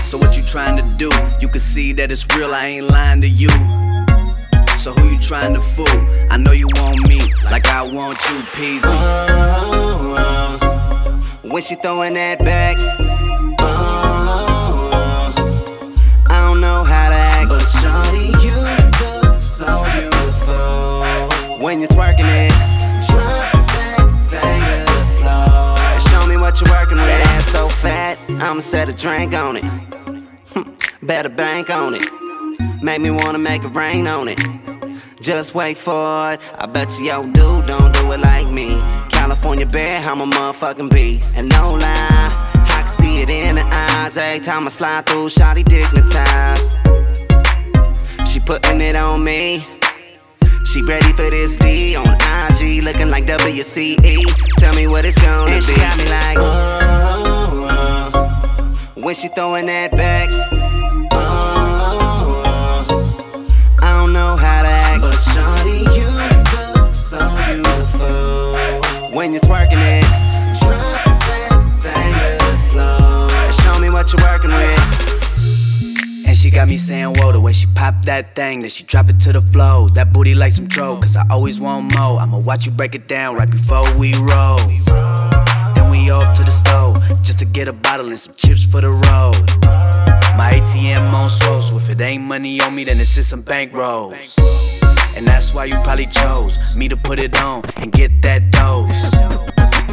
So 0.05 0.19
what 0.19 0.37
you 0.37 0.43
trying 0.45 0.77
to 0.77 0.83
do? 0.97 1.11
You 1.41 1.49
can 1.49 1.61
see 1.61 1.93
that 1.95 2.11
it's 2.11 2.27
real, 2.37 2.53
I 2.53 2.67
ain't 2.67 2.89
lying 2.89 3.21
to 3.21 3.29
you. 3.29 3.51
So 4.77 4.93
who 4.93 5.09
you 5.09 5.19
trying 5.21 5.55
to 5.55 5.61
fool? 5.61 5.87
I 6.31 6.37
know 6.37 6.53
you 6.53 6.67
want 6.67 7.07
me 7.09 7.21
like 7.45 7.67
I 7.67 7.83
want 7.83 8.19
you, 8.29 8.37
peasy. 8.57 8.81
Oh, 8.85 10.61
when 11.43 11.63
she 11.63 11.77
throwing 11.77 12.15
that 12.15 12.39
back. 12.41 13.30
I'ma 28.42 28.61
set 28.61 28.88
a 28.88 28.92
drink 28.92 29.35
on 29.35 29.57
it. 29.57 29.64
Hmm, 29.64 30.70
Better 31.07 31.29
bank 31.29 31.70
on 31.70 31.94
it. 31.94 32.03
Make 32.83 33.00
me 33.00 33.11
wanna 33.11 33.38
make 33.38 33.62
it 33.64 33.68
rain 33.74 34.07
on 34.07 34.29
it. 34.29 34.40
Just 35.20 35.55
wait 35.55 35.76
for 35.76 36.33
it. 36.33 36.40
I 36.59 36.66
bet 36.66 36.88
you 36.98 37.07
yo 37.07 37.22
dude 37.24 37.66
don't 37.66 37.92
do 37.94 38.12
it 38.12 38.20
like 38.20 38.48
me. 38.48 38.81
California 39.11 39.66
bear, 39.66 39.98
I'm 40.00 40.20
a 40.22 40.26
motherfucking 40.26 40.90
beast. 40.90 41.37
And 41.37 41.48
no 41.50 41.72
lie, 41.72 42.33
I 42.55 42.81
can 42.83 42.88
see 42.88 43.20
it 43.20 43.29
in 43.31 43.57
the 43.57 43.66
eyes. 43.66 44.16
Every 44.16 44.40
time 44.40 44.64
I 44.66 44.70
slide 44.70 45.05
through, 45.07 45.26
shawty 45.29 45.62
dignitized. 45.64 46.72
She 48.26 48.40
putting 48.40 48.81
it 48.81 48.96
on 48.96 49.22
me. 49.22 49.64
She 50.72 50.83
ready 50.83 51.12
for 51.12 51.29
this 51.31 51.57
D 51.57 51.96
on 51.96 52.07
IG, 52.07 52.83
looking 52.83 53.11
like 53.11 53.24
WCE. 53.26 54.24
Tell 54.57 54.74
me 54.74 54.87
what 54.87 55.05
it's 55.05 55.20
gonna 55.20 55.50
and 55.53 55.66
be. 55.66 55.72
She 55.72 55.79
got 55.79 55.98
me 55.98 56.09
like, 56.09 56.38
oh, 56.38 57.24
oh. 57.26 57.30
When 59.03 59.15
she 59.15 59.29
throwing 59.29 59.67
that 59.67 59.93
back. 59.93 60.29
Oh, 61.13 62.43
oh. 62.45 63.79
I 63.81 63.99
don't 63.99 64.13
know 64.13 64.37
how 64.37 64.63
to 64.63 64.69
act, 64.69 65.01
but 65.01 65.15
shawty, 65.15 65.81
you 65.97 66.07
look 66.83 66.95
so 66.95 67.19
beautiful 67.47 69.17
when 69.17 69.33
you're 69.33 69.41
twerking 69.43 69.81
it. 69.81 70.05
Drop 70.61 71.05
that 71.33 71.81
thing 71.83 72.13
to 72.13 72.45
the 72.45 72.57
floor 72.71 73.53
show 73.53 73.79
me 73.81 73.91
what 73.91 74.13
you're 74.13 74.23
working 74.23 74.51
with. 74.51 76.27
And 76.27 76.37
she 76.37 76.51
got 76.51 76.69
me 76.69 76.77
saying, 76.77 77.15
whoa, 77.17 77.33
the 77.33 77.41
way 77.41 77.53
she 77.53 77.67
pop 77.75 77.95
that 78.05 78.35
thing, 78.37 78.61
then 78.61 78.71
she 78.71 78.85
drop 78.85 79.09
it 79.09 79.19
to 79.21 79.33
the 79.33 79.41
flow. 79.41 79.89
That 79.89 80.13
booty 80.13 80.35
like 80.35 80.53
some 80.53 80.69
tro, 80.69 80.99
cause 81.01 81.17
I 81.17 81.27
always 81.31 81.61
want 81.61 81.97
more. 81.99 82.21
I'ma 82.21 82.39
watch 82.39 82.67
you 82.67 82.73
break 82.73 82.95
it 82.95 83.09
down 83.09 83.37
right 83.37 83.51
before 83.51 83.85
we 83.97 84.15
roll. 84.15 84.59
Off 86.11 86.35
to 86.35 86.42
the 86.42 86.51
stove, 86.51 86.96
just 87.23 87.38
to 87.38 87.44
get 87.44 87.68
a 87.68 87.73
bottle 87.73 88.09
and 88.09 88.18
some 88.18 88.35
chips 88.35 88.64
for 88.64 88.81
the 88.81 88.88
road. 88.88 89.37
My 90.37 90.55
ATM 90.55 91.12
on 91.12 91.31
slow, 91.31 91.61
so 91.61 91.77
if 91.77 91.88
it 91.88 92.01
ain't 92.01 92.25
money 92.25 92.61
on 92.61 92.75
me, 92.75 92.83
then 92.83 92.99
it's 92.99 93.14
just 93.14 93.31
some 93.31 93.42
bank 93.42 93.73
rolls. 93.73 94.35
And 95.16 95.25
that's 95.25 95.55
why 95.55 95.66
you 95.66 95.77
probably 95.85 96.07
chose 96.07 96.59
me 96.75 96.88
to 96.88 96.96
put 96.96 97.20
it 97.20 97.40
on 97.40 97.62
and 97.77 97.92
get 97.92 98.23
that 98.23 98.51
dose. 98.51 98.90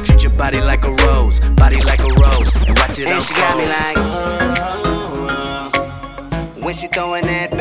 Treat 0.07 0.23
your 0.23 0.31
body 0.31 0.59
like 0.59 0.83
a 0.85 0.91
rose, 1.05 1.39
body 1.51 1.83
like 1.83 1.99
a 1.99 2.09
rose, 2.09 2.55
and 2.65 2.75
watch 2.79 2.97
it 2.97 3.07
And 3.07 3.23
she 3.23 3.35
got 3.35 3.55
me 3.55 3.67
like, 3.67 3.97
oh, 3.97 5.69
when 6.63 6.73
she 6.73 6.87
throwing 6.87 7.25
that 7.27 7.53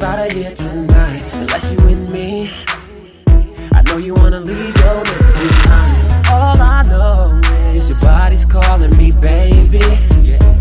leave 0.00 0.08
out 0.08 0.26
of 0.26 0.32
here 0.32 0.54
tonight 0.54 1.22
unless 1.34 1.72
you 1.72 1.78
with 1.84 2.10
me. 2.10 2.50
I 3.72 3.82
know 3.86 3.98
you 3.98 4.14
wanna 4.14 4.40
leave 4.40 4.76
your 4.76 4.94
man 4.94 5.32
behind. 5.32 6.26
All 6.28 6.60
I 6.60 6.82
know 6.82 7.40
is 7.74 7.88
your 7.88 7.98
body's 8.00 8.44
calling 8.44 8.96
me, 8.96 9.12
baby. 9.12 9.80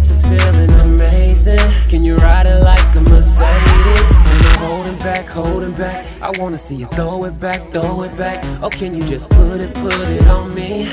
Just 0.02 0.25
feeling 0.28 0.71
amazing. 0.82 1.60
Can 1.88 2.04
you 2.04 2.17
ride 2.17 2.47
it 2.47 2.62
like 2.63 2.95
a 2.95 3.02
Mercedes? 3.02 4.10
And 4.32 4.45
I'm 4.47 4.60
holding 4.60 4.97
back, 4.99 5.25
holding 5.28 5.71
back. 5.73 6.06
I 6.21 6.32
wanna 6.39 6.58
see 6.58 6.75
you 6.75 6.88
throw 6.88 7.23
it 7.25 7.39
back, 7.39 7.62
throw 7.71 8.04
it 8.04 8.15
back. 8.17 8.43
Oh, 8.62 8.69
can 8.69 8.95
you 8.95 9.04
just 9.06 9.30
put 9.30 9.62
it, 9.62 9.73
put 9.75 9.93
it 9.93 10.28
on 10.28 10.54
me? 10.54 10.89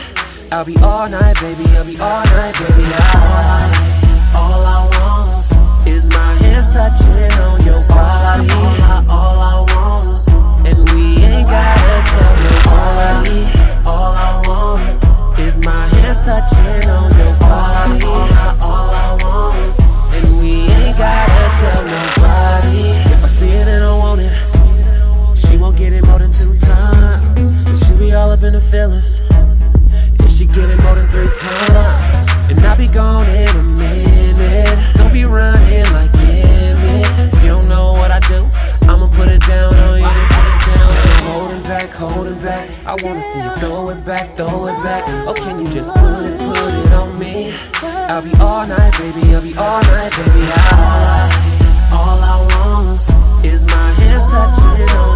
I'll 0.53 0.65
be 0.65 0.77
all 0.79 1.09
night, 1.09 1.37
baby. 1.41 1.65
I'll 1.77 1.85
be 1.85 1.99
all 1.99 2.25
night, 2.25 2.55
baby. 2.61 2.85
All 3.15 3.96
touching 6.77 7.33
on 7.41 7.65
your 7.65 7.81
body. 7.89 8.53
All 9.09 9.39
I, 9.41 9.65
want, 9.73 10.67
and 10.69 10.79
we 10.91 11.25
ain't 11.25 11.49
gotta 11.49 11.97
tell 12.13 12.35
nobody. 12.45 13.41
All 13.87 14.13
I 14.13 14.43
want 14.47 15.41
is 15.41 15.57
my 15.65 15.87
hands 15.87 16.21
touching 16.21 16.85
on 16.91 17.09
your 17.17 17.35
body. 17.41 18.05
All 18.61 18.91
I, 18.93 19.17
want, 19.23 19.57
and 20.17 20.27
we 20.39 20.69
ain't 20.69 20.99
gotta 20.99 21.47
tell 21.61 21.83
nobody. 21.97 22.85
If 23.15 23.25
I 23.25 23.29
see 23.29 23.49
it 23.49 23.69
and 23.69 23.83
I 23.83 23.97
want 23.97 24.21
it, 24.21 24.35
she 25.35 25.57
won't 25.57 25.79
get 25.79 25.95
it 25.95 26.05
more 26.05 26.19
than 26.19 26.33
two 26.33 26.55
times. 26.59 27.65
And 27.65 27.79
she'll 27.79 27.99
be 27.99 28.13
all 28.13 28.31
up 28.31 28.43
in 28.43 28.53
the 28.53 28.61
feelings. 28.61 29.23
If 30.21 30.31
she 30.31 30.45
get 30.45 30.69
it 30.69 30.79
more 30.83 30.95
than 30.95 31.09
three 31.11 31.33
times, 31.41 32.31
and 32.51 32.61
I'll 32.67 32.77
be 32.77 32.89
gone 32.89 33.31
in 33.31 33.49
a 33.49 33.63
minute. 33.63 34.69
Don't 34.97 35.13
be 35.13 35.25
running 35.25 35.91
like 35.95 36.16
you 37.47 37.53
don't 37.53 37.69
know 37.69 37.93
what 37.93 38.11
I 38.11 38.19
do, 38.27 38.43
I'ma 38.91 39.07
put 39.07 39.29
it 39.29 39.41
down 39.43 39.73
on 39.77 39.99
you. 39.99 40.15
Down. 40.67 40.91
Holding 41.31 41.63
back, 41.63 41.91
holding 41.91 42.41
back. 42.41 42.69
I 42.85 42.97
wanna 43.05 43.23
see 43.23 43.39
you 43.39 43.55
throw 43.61 43.91
it 43.91 44.05
back, 44.05 44.37
throw 44.37 44.67
it 44.67 44.83
back. 44.83 45.05
Oh, 45.29 45.33
can 45.33 45.61
you 45.61 45.71
just 45.71 45.93
put 45.95 46.25
it, 46.27 46.39
put 46.41 46.75
it 46.75 46.93
on 46.93 47.17
me? 47.19 47.55
I'll 48.11 48.23
be 48.23 48.33
all 48.41 48.67
night, 48.67 48.93
baby. 48.99 49.33
I'll 49.33 49.43
be 49.43 49.55
all 49.57 49.83
night, 49.95 50.13
baby. 50.19 50.43
I, 50.51 51.31
all 51.93 52.19
I 52.33 52.37
want 52.51 53.45
is 53.47 53.63
my 53.65 53.93
hands 53.93 54.25
touching 54.27 54.97
on 54.97 55.16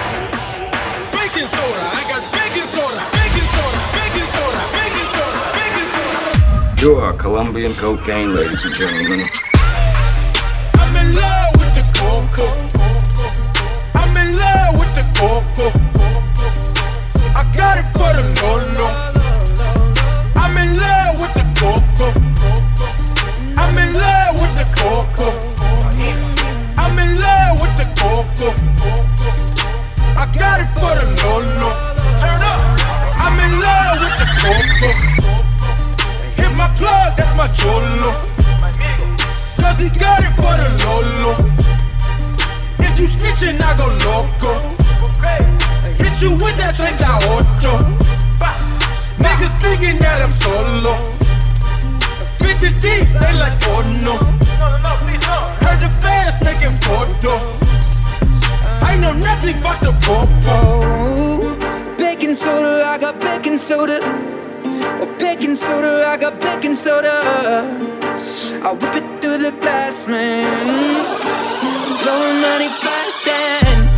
soda. 6.81 7.01
Pure 7.01 7.13
Colombian 7.13 7.73
cocaine, 7.73 8.33
ladies 8.35 8.65
and 8.65 8.73
gentlemen. 8.73 9.29
I'm 10.75 10.95
in 10.95 11.13
love 11.13 11.53
with 11.53 11.75
the 11.75 11.99
cocoa 11.99 12.81
coco. 15.21 15.69
I 17.35 17.43
got 17.55 17.77
it 17.77 17.85
for 17.93 18.09
the 18.17 18.25
Lolo. 18.41 18.87
I'm 20.35 20.57
in 20.57 20.75
love 20.75 21.19
with 21.21 21.33
the 21.37 21.45
coco. 21.61 22.07
I'm 23.61 23.77
in 23.77 23.93
love 23.93 24.33
with 24.41 24.53
the 24.57 24.65
coco. 24.81 25.29
I'm 26.81 26.97
in 26.97 27.15
love 27.19 27.61
with 27.61 27.77
the 27.77 27.85
coco. 28.01 28.49
I 30.17 30.25
got 30.33 30.59
it 30.59 30.69
for 30.73 30.93
the 30.99 31.07
Lolo. 31.21 31.69
Turn 32.17 32.41
up. 32.49 32.61
I'm 33.21 33.37
in 33.45 33.59
love 33.59 33.99
with 34.01 34.17
the 34.17 34.27
coco. 34.41 35.50
My 36.55 36.67
plug, 36.75 37.17
that's 37.17 37.35
my 37.37 37.47
cholo. 37.47 38.11
Cause 39.57 39.79
he 39.81 39.89
got 39.89 40.21
it 40.23 40.33
for 40.35 40.53
the 40.59 40.69
Lolo. 40.83 41.33
If 42.79 42.99
you 42.99 43.07
snitching, 43.07 43.61
I 43.61 43.75
go 43.77 43.87
loco. 44.05 44.51
Hit 45.97 46.21
you 46.21 46.31
with 46.31 46.57
that 46.57 46.75
38. 46.75 47.01
Niggas 49.21 49.55
thinking 49.61 49.97
that 49.99 50.21
I'm 50.21 50.31
solo. 50.31 50.95
50 52.39 52.79
deep, 52.79 53.07
they 53.13 53.33
like, 53.33 53.61
oh 53.65 53.81
no. 54.03 54.17
Heard 55.61 55.79
the 55.79 55.89
fans 56.01 56.39
taking 56.39 56.75
photos. 56.81 57.61
I 58.81 58.97
know 58.97 59.13
nothing 59.13 59.61
but 59.61 59.79
the 59.81 59.93
popo. 60.01 61.55
Baking 61.97 62.33
soda, 62.33 62.83
I 62.85 62.97
got 62.97 63.21
baking 63.21 63.57
soda. 63.57 64.40
Oh, 65.01 65.15
baking 65.17 65.55
soda, 65.55 66.03
I 66.05 66.17
got 66.17 66.39
baking 66.41 66.75
soda. 66.75 67.09
I 68.63 68.71
whip 68.71 68.95
it 68.95 69.21
through 69.21 69.39
the 69.39 69.51
glass, 69.61 70.07
man. 70.07 71.05
Blowing 72.03 72.39
money 72.39 72.69
fast 72.69 73.27
and 73.27 73.89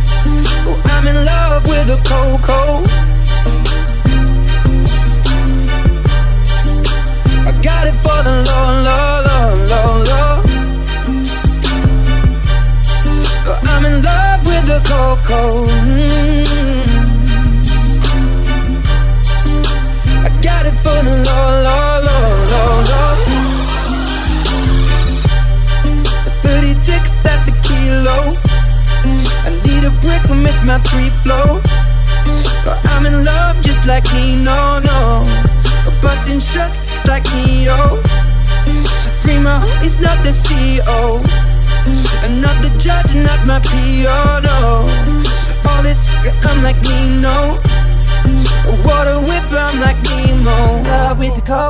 oh, 0.66 0.80
I'm 0.86 1.06
in 1.06 1.24
love 1.24 1.68
with 1.68 1.90
a 1.90 2.00
cocoa. 2.08 2.82
I 2.88 3.13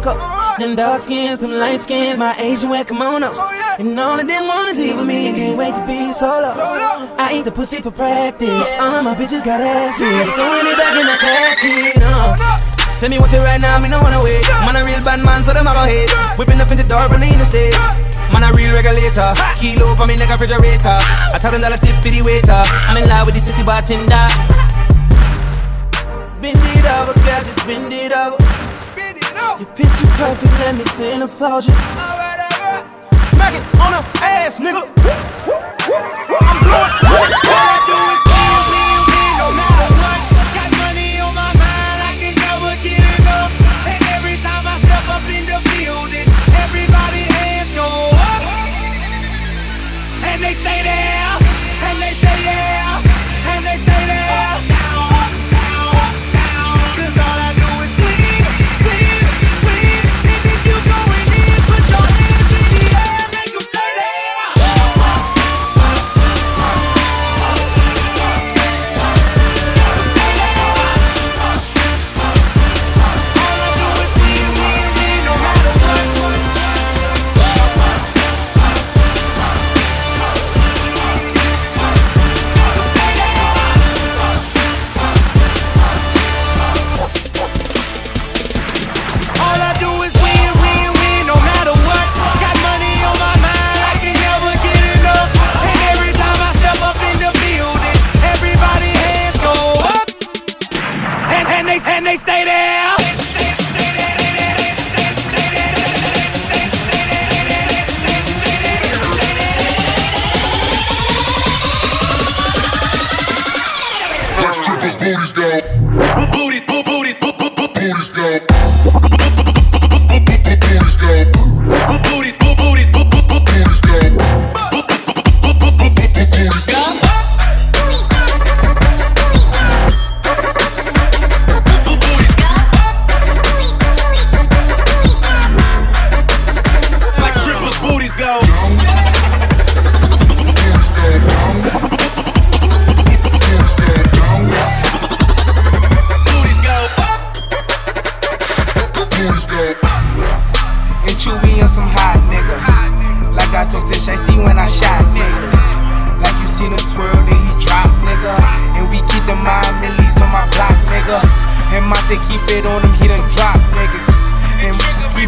cocoa. 0.04 0.54
Them 0.58 0.76
dark 0.76 1.00
skins, 1.00 1.40
them 1.40 1.52
light 1.52 1.80
skins, 1.80 2.18
my 2.18 2.36
Asian 2.38 2.68
wear 2.68 2.84
kimonos. 2.84 3.40
Oh, 3.40 3.76
and 3.78 3.98
all 3.98 4.20
of 4.20 4.26
them 4.28 4.46
wanna 4.46 4.72
leave 4.72 4.96
with 4.96 5.06
me 5.06 5.28
and 5.28 5.36
can't 5.36 5.56
wait 5.56 5.74
to 5.74 5.82
be 5.86 6.12
solo. 6.12 6.52
I 7.16 7.32
eat 7.34 7.44
the 7.44 7.50
pussy 7.50 7.80
for 7.80 7.90
practice. 7.90 8.70
All 8.78 8.94
of 8.94 9.04
my 9.04 9.14
bitches 9.14 9.44
got 9.44 9.60
asses. 9.60 10.28
Throwing 10.36 10.66
it 10.68 10.76
back 10.76 10.94
in 11.00 11.06
the 11.08 11.16
catch 11.16 11.64
it. 11.64 11.96
No. 11.98 12.36
Send 12.94 13.10
me 13.10 13.18
what 13.18 13.32
you 13.32 13.40
right 13.40 13.60
now, 13.60 13.80
me 13.80 13.88
no 13.88 13.98
wanna 13.98 14.22
wait. 14.22 14.44
Man 14.68 14.76
a 14.76 14.84
real 14.84 15.02
bad 15.02 15.24
man, 15.24 15.42
so 15.42 15.52
them 15.52 15.66
have 15.66 15.76
a 15.76 15.88
hate. 15.88 16.12
Whipping 16.38 16.60
up 16.60 16.70
into 16.70 16.84
door, 16.84 17.08
in 17.10 17.20
the 17.20 17.48
state. 17.48 17.74
Man 18.30 18.44
a 18.44 18.52
real 18.52 18.72
regulator. 18.72 19.32
Kilo 19.56 19.96
for 19.96 20.06
me 20.06 20.14
a 20.14 20.26
refrigerator. 20.28 20.98
Them 21.34 21.60
that 21.60 21.72
I 21.72 21.78
tip 21.80 21.96
for 22.02 22.10
the 22.10 22.22
waiter. 22.22 22.62
I'm 22.88 22.96
in 22.96 23.08
love 23.08 23.26
with 23.26 23.34
the 23.34 23.42
sissy 23.42 23.64
bartender. 23.66 24.28
Bend 26.40 26.60
it 26.60 26.84
over, 26.84 27.14
girl, 27.24 27.42
just 27.42 27.66
bend 27.66 27.92
it 27.92 28.12
over. 28.12 28.63
Your 29.56 29.68
picture 29.76 30.06
perfect, 30.18 30.52
let 30.58 30.74
me 30.74 30.82
see 30.82 31.12
the 31.20 31.28
you. 31.68 31.74
Smack 33.30 33.54
it 33.54 33.62
on 33.78 33.92
the 33.92 34.02
ass, 34.20 34.58
nigga. 34.58 34.82
I'm 36.40 36.58
blowing. 36.64 36.92
keep 37.86 38.13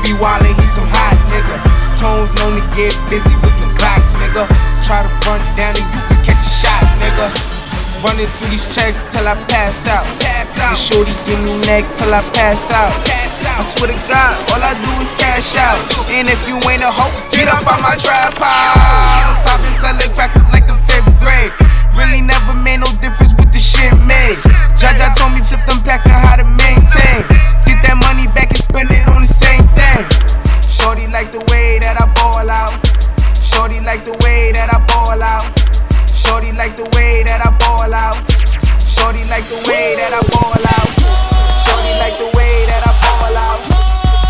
be 0.07 0.15
wildin', 0.23 0.55
he 0.55 0.67
some 0.71 0.87
hot 0.87 1.19
nigga. 1.35 1.59
Tones 1.99 2.31
known 2.39 2.55
to 2.55 2.63
get 2.79 2.95
busy 3.11 3.35
with 3.43 3.55
the 3.59 3.67
Glocks, 3.75 4.07
nigga. 4.23 4.47
Try 4.87 5.03
to 5.03 5.11
run 5.27 5.43
down 5.59 5.75
and 5.75 5.83
you 5.83 6.03
can 6.07 6.19
catch 6.23 6.39
a 6.39 6.51
shot, 6.63 6.87
nigga. 7.03 7.27
Running 8.07 8.31
through 8.39 8.55
these 8.55 8.71
checks 8.71 9.03
till 9.11 9.27
I 9.27 9.35
pass 9.51 9.83
out. 9.91 10.07
Pass 10.23 10.55
out. 10.63 10.79
Shorty 10.79 11.11
give 11.27 11.43
me 11.43 11.59
neck 11.67 11.83
till 11.99 12.15
I 12.15 12.23
pass 12.31 12.71
out. 12.71 12.95
I 13.59 13.67
swear 13.67 13.91
to 13.91 13.99
God, 14.07 14.33
all 14.55 14.63
I 14.63 14.79
do 14.79 14.93
is 15.03 15.11
cash 15.19 15.59
out. 15.59 15.81
And 16.15 16.31
if 16.31 16.39
you 16.47 16.55
ain't 16.71 16.87
a 16.87 16.93
hoe, 16.93 17.11
get 17.35 17.51
up 17.51 17.67
on 17.67 17.83
my 17.83 17.99
house. 17.99 18.39
I've 19.43 19.59
been 19.59 19.75
selling 19.75 20.13
cracks 20.15 20.39
since 20.39 20.47
like 20.55 20.71
the 20.71 20.79
fifth 20.87 21.11
grade. 21.19 21.51
Really 21.99 22.21
never 22.21 22.55
made 22.55 22.79
no 22.79 22.91
difference 23.03 23.35
with 23.35 23.51
the 23.51 23.59
shit 23.59 23.91
made. 24.07 24.39
Jaja 24.79 25.17
told 25.19 25.35
me 25.35 25.43
flip 25.43 25.65
them 25.67 25.83
packs 25.83 26.07
and 26.07 26.15
how 26.15 26.37
to 26.37 26.45
maintain. 26.45 27.25
Get 27.65 27.81
that 27.83 27.97
money 27.99 28.29
back 28.37 28.53
and 28.55 28.63
spend 28.63 28.91
it 28.93 29.03
on 29.09 29.27
the. 29.27 29.36
Shorty 31.07 31.23
like 31.23 31.31
the 31.31 31.39
way 31.55 31.79
that 31.79 32.03
I 32.03 32.07
ball 32.19 32.51
out. 32.51 32.75
Shorty 33.39 33.79
like 33.79 34.05
the 34.05 34.11
way 34.27 34.51
that 34.51 34.75
I 34.75 34.83
ball 34.91 35.23
out. 35.23 35.47
Shorty 36.11 36.51
like 36.51 36.75
the 36.75 36.83
way 36.99 37.23
that 37.23 37.47
I 37.47 37.55
ball 37.63 37.95
out. 37.95 38.19
Shorty 38.83 39.23
like 39.31 39.47
the 39.47 39.55
way 39.71 39.95
that 39.95 40.11
I 40.11 40.19
ball 40.35 40.59
out. 40.67 40.91
Shorty 41.63 41.95
like 42.03 42.19
the 42.19 42.27
way 42.35 42.67
that 42.67 42.83
I 42.83 42.91
ball 43.07 43.39
out. 43.39 43.63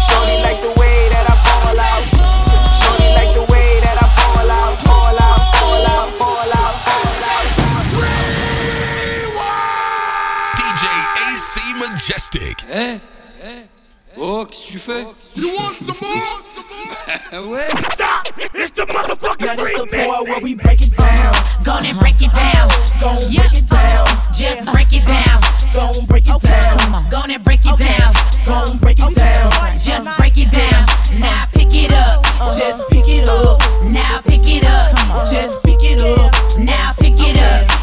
Shorty 0.05 0.37
like 0.45 0.61
the 0.61 0.69
way 0.77 1.09
that 1.17 1.25
I 1.25 1.33
ball 1.49 1.81
out. 1.81 2.05
Shorty 2.77 3.09
like 3.17 3.33
the 3.33 3.49
way 3.49 3.81
that 3.81 3.97
I 3.97 4.05
ball 4.21 4.45
out. 4.53 4.77
Ball 4.85 5.17
out, 5.17 5.49
ball 5.57 5.81
out, 5.81 6.13
ball 6.21 6.53
out, 6.61 6.77
ball 6.85 7.25
out. 7.25 7.57
DJ 10.61 10.85
AC 11.25 11.57
Majestic. 11.81 12.61
Eh 12.69 13.01
Oh, 14.19 14.47
qu'est-ce 14.47 14.67
que 14.67 14.73
tu 14.73 14.79
fais 14.79 15.05
You 15.37 15.55
want 15.57 15.73
some 15.75 15.97
more? 16.01 17.51
Ouais 17.51 17.69
It's 18.55 18.71
the 18.71 18.87
motherfucking 18.87 19.47
Now 19.47 19.57
this 19.57 19.75
the 19.75 19.87
part 19.87 20.27
where 20.27 20.41
we 20.41 20.55
break 20.55 20.81
it 20.81 20.97
down. 20.97 21.33
Gonna 21.63 21.93
break 21.95 22.23
it 22.23 22.33
down. 22.33 22.69
Gon' 22.99 23.19
break 23.19 23.53
it 23.53 23.69
down. 23.69 24.07
Just 24.33 24.65
break 24.73 24.93
it 24.93 25.05
down. 25.07 25.41
Gon' 25.75 26.07
break 26.07 26.29
it 26.29 26.41
down. 26.41 27.11
Gonna 27.11 27.39
break 27.39 27.67
it 27.67 27.79
down. 27.79 28.15
Gon' 28.47 28.79
break 28.79 28.99
it 29.01 29.15
down. 29.15 29.51
Just 29.81 30.19
break 30.19 30.39
it 30.39 30.51
down. 30.51 30.87
Now 31.21 31.45
pick 31.53 31.75
it 31.75 31.93
up. 31.93 32.25
Uh-huh. 32.41 32.59
Just 32.59 32.89
pick 32.89 33.09
it 33.09 33.29
up. 33.29 33.61
Now 33.85 34.21
pick 34.23 34.49
it 34.49 34.65
up. 34.65 35.29
Just 35.31 35.63
pick 35.63 35.83
it 35.83 36.01
up. 36.01 36.33
Now 36.59 36.93
pick 36.99 37.21
it 37.21 37.39
up. 37.39 37.76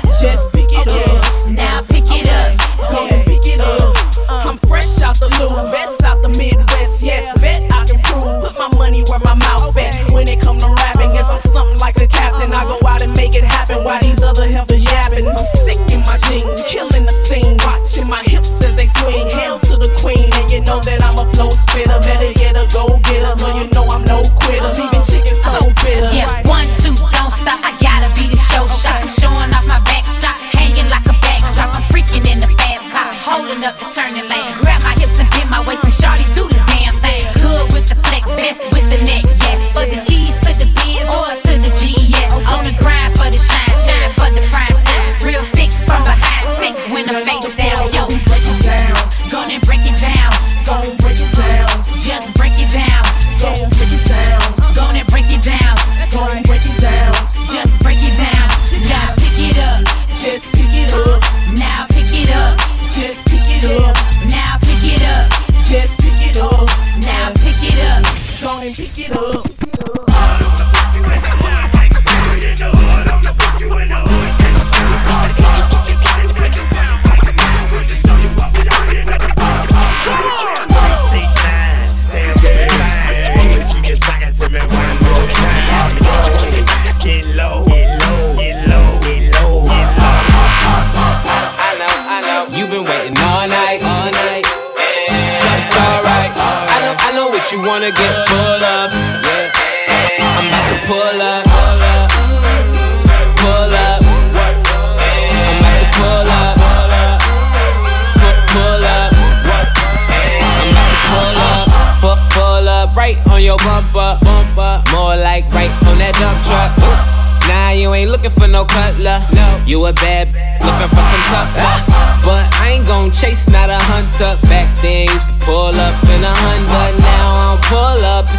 Out 5.13 5.19
the 5.19 5.37
loop, 5.39 5.71
best 5.71 6.03
out 6.03 6.21
the 6.21 6.29
Midwest. 6.29 7.01
Yes, 7.01 7.27
bet 7.39 7.61
I 7.71 7.85
can 7.85 7.99
prove. 8.01 8.41
Put 8.41 8.57
my 8.57 8.69
money 8.77 9.03
where 9.09 9.19
my 9.19 9.33
mouth 9.33 9.77
at. 9.77 10.11
When 10.11 10.27
it 10.27 10.41
come 10.41 10.57
to 10.59 10.67
rapping, 10.67 11.13
guess 11.13 11.25
I'm 11.25 11.41
something 11.41 11.77
like 11.79 11.97
a 11.97 12.07
captain. 12.07 12.53
I 12.53 12.63
go 12.65 12.79
out 12.87 13.01
and 13.01 13.13
make 13.15 13.35
it 13.35 13.43
happen 13.43 13.83
while 13.83 14.01
these 14.01 14.21
other 14.21 14.47
heifers 14.47 14.82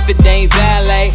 if 0.09 0.19
it 0.19 0.27
ain't 0.27 0.53
valet. 0.53 1.11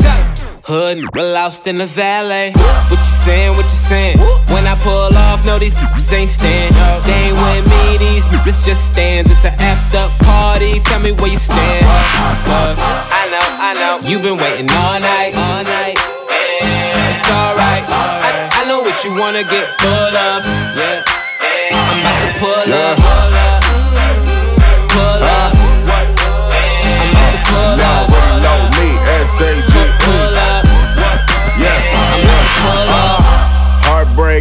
Hood 0.64 0.98
nigga 0.98 1.34
lost 1.34 1.68
in 1.68 1.78
the 1.78 1.86
valet. 1.86 2.52
What 2.90 3.00
you 3.00 3.16
saying? 3.26 3.52
What 3.52 3.66
you 3.66 3.80
saying? 3.90 4.18
When 4.50 4.66
I 4.66 4.76
pull 4.82 5.14
off, 5.30 5.46
no 5.46 5.58
these 5.58 5.74
bitches 5.74 6.14
ain't 6.14 6.30
stand. 6.30 6.74
They 7.06 7.30
ain't 7.30 7.38
with 7.38 7.66
me, 7.70 7.98
these 7.98 8.26
niggas 8.26 8.66
just 8.66 8.88
stands. 8.88 9.30
It's 9.30 9.46
an 9.46 9.54
effed 9.58 9.96
up 9.96 10.12
party. 10.26 10.80
Tell 10.82 11.00
me 11.02 11.12
where 11.12 11.32
you 11.32 11.38
stand. 11.38 11.86
Cause 12.46 12.82
I 13.14 13.30
know, 13.30 13.48
I 13.62 13.72
know. 13.78 14.08
You've 14.08 14.24
been 14.24 14.38
waiting 14.38 14.70
all 14.70 15.00
night, 15.00 15.34
all 15.36 15.64
night. 15.64 15.98
It's 17.10 17.26
alright. 17.30 17.86
I, 17.86 18.50
I 18.54 18.68
know 18.68 18.82
what 18.82 18.98
you 19.04 19.14
wanna 19.14 19.44
get 19.44 19.66
full 19.82 20.16
of. 20.18 20.46
Yeah. 20.78 21.04
I'm 21.74 22.00
about 22.02 22.18
to 22.26 22.40
pull 22.40 22.74
up. 22.74 22.98
Pull 22.98 23.38
up. 23.38 23.69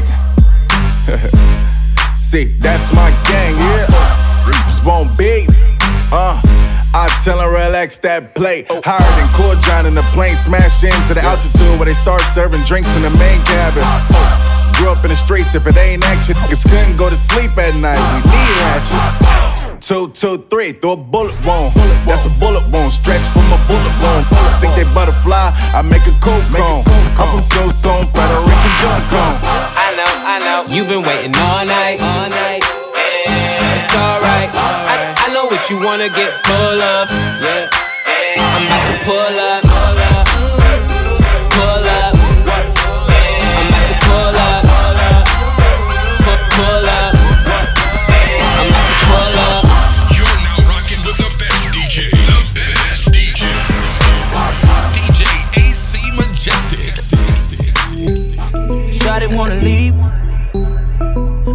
Heartbreak. 0.07 1.38
See, 2.18 2.44
that's 2.59 2.92
my 2.92 3.11
gang, 3.24 3.57
yeah. 3.57 3.86
Just 4.66 4.84
won't 4.84 5.16
beef. 5.16 5.49
Uh, 6.12 6.40
I 6.94 7.09
tell 7.24 7.40
him 7.40 7.51
relax 7.51 7.99
that 7.99 8.34
plate. 8.34 8.66
Higher 8.68 9.12
than 9.16 9.28
Court 9.36 9.61
John 9.64 9.86
in 9.86 9.94
the 9.94 10.03
plane, 10.12 10.36
smash 10.36 10.82
into 10.84 11.14
the 11.14 11.22
altitude 11.22 11.78
where 11.78 11.86
they 11.86 11.94
start 11.94 12.22
serving 12.34 12.62
drinks 12.64 12.88
in 12.96 13.03
the 13.03 13.11
main 13.11 13.40
cabin. 13.44 13.84
Grew 14.76 14.90
up 14.90 15.05
in 15.05 15.11
the 15.11 15.16
streets, 15.16 15.55
if 15.55 15.66
it 15.66 15.76
ain't 15.76 16.05
action, 16.05 16.34
niggas 16.36 16.62
couldn't 16.64 16.96
go 16.96 17.09
to 17.09 17.16
sleep 17.16 17.57
at 17.59 17.74
night. 17.76 17.99
We 18.14 18.30
need 18.30 18.59
action. 18.72 19.38
Two, 19.81 20.11
two, 20.11 20.39
three, 20.51 20.72
throw 20.72 20.93
a 20.93 20.97
bullet 20.97 21.35
wound. 21.47 21.74
That's 22.05 22.26
a 22.26 22.31
bullet 22.41 22.66
wound, 22.70 22.93
stretch 22.93 23.22
from 23.31 23.47
a 23.53 23.59
bullet 23.70 23.95
wound. 24.03 24.26
Think 24.61 24.74
they 24.74 24.85
butterfly, 24.93 25.55
I 25.72 25.83
make 25.83 26.03
a 26.05 26.14
cool 26.20 26.43
cone. 26.51 26.83
I'm 27.16 27.43
from 27.47 27.72
So 27.72 27.89
Zone, 27.89 28.07
Federation 28.11 28.74
Gun 28.83 29.03
Cone. 29.09 29.39
I 29.79 29.95
know, 29.97 30.12
I 30.26 30.37
know. 30.43 30.74
You've 30.74 30.89
been 30.89 31.03
waiting 31.07 31.33
all 31.37 31.64
night, 31.64 32.01
all 32.03 32.29
night. 32.29 32.62
It's 32.66 33.95
alright. 33.95 34.51
I, 34.53 35.14
I 35.16 35.33
know 35.33 35.47
what 35.47 35.70
you 35.70 35.79
wanna 35.79 36.09
get 36.11 36.33
full 36.45 36.83
of. 36.83 37.09
Yeah. 37.41 37.70
I'm 38.37 38.66
about 38.66 38.85
to 38.91 39.05
pull 39.05 39.41
up. 39.41 39.57
wanna 59.39 59.55
leave. 59.55 59.95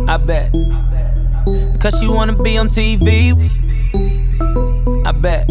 I 0.07 0.17
bet. 0.25 0.53
Cause 1.81 1.99
she 1.99 2.07
wanna 2.07 2.33
be 2.41 2.57
on 2.57 2.69
TV. 2.69 3.33
I 5.05 5.11
bet. 5.11 5.45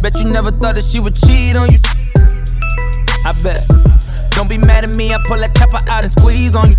Bet 0.00 0.16
you 0.20 0.26
never 0.26 0.52
thought 0.52 0.76
that 0.76 0.84
she 0.84 1.00
would 1.00 1.16
cheat 1.16 1.56
on 1.56 1.68
you. 1.68 1.78
I 3.26 3.32
bet. 3.42 3.66
Don't 4.30 4.48
be 4.48 4.56
mad 4.56 4.84
at 4.84 4.90
me, 4.90 5.12
I 5.12 5.18
pull 5.26 5.38
that 5.38 5.52
chopper 5.56 5.80
out 5.90 6.04
and 6.04 6.12
squeeze 6.12 6.54
on 6.54 6.70
you. 6.70 6.76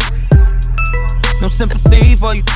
No 1.42 1.50
sympathy 1.50 2.16
for 2.16 2.34
you. 2.34 2.44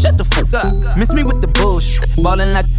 Shut 0.00 0.16
the 0.16 0.24
fuck 0.24 0.54
up. 0.54 0.96
Miss 0.96 1.12
me 1.12 1.24
with 1.24 1.42
the 1.42 1.48
bullshit. 1.60 2.00
Ballin' 2.22 2.54
like 2.54 2.77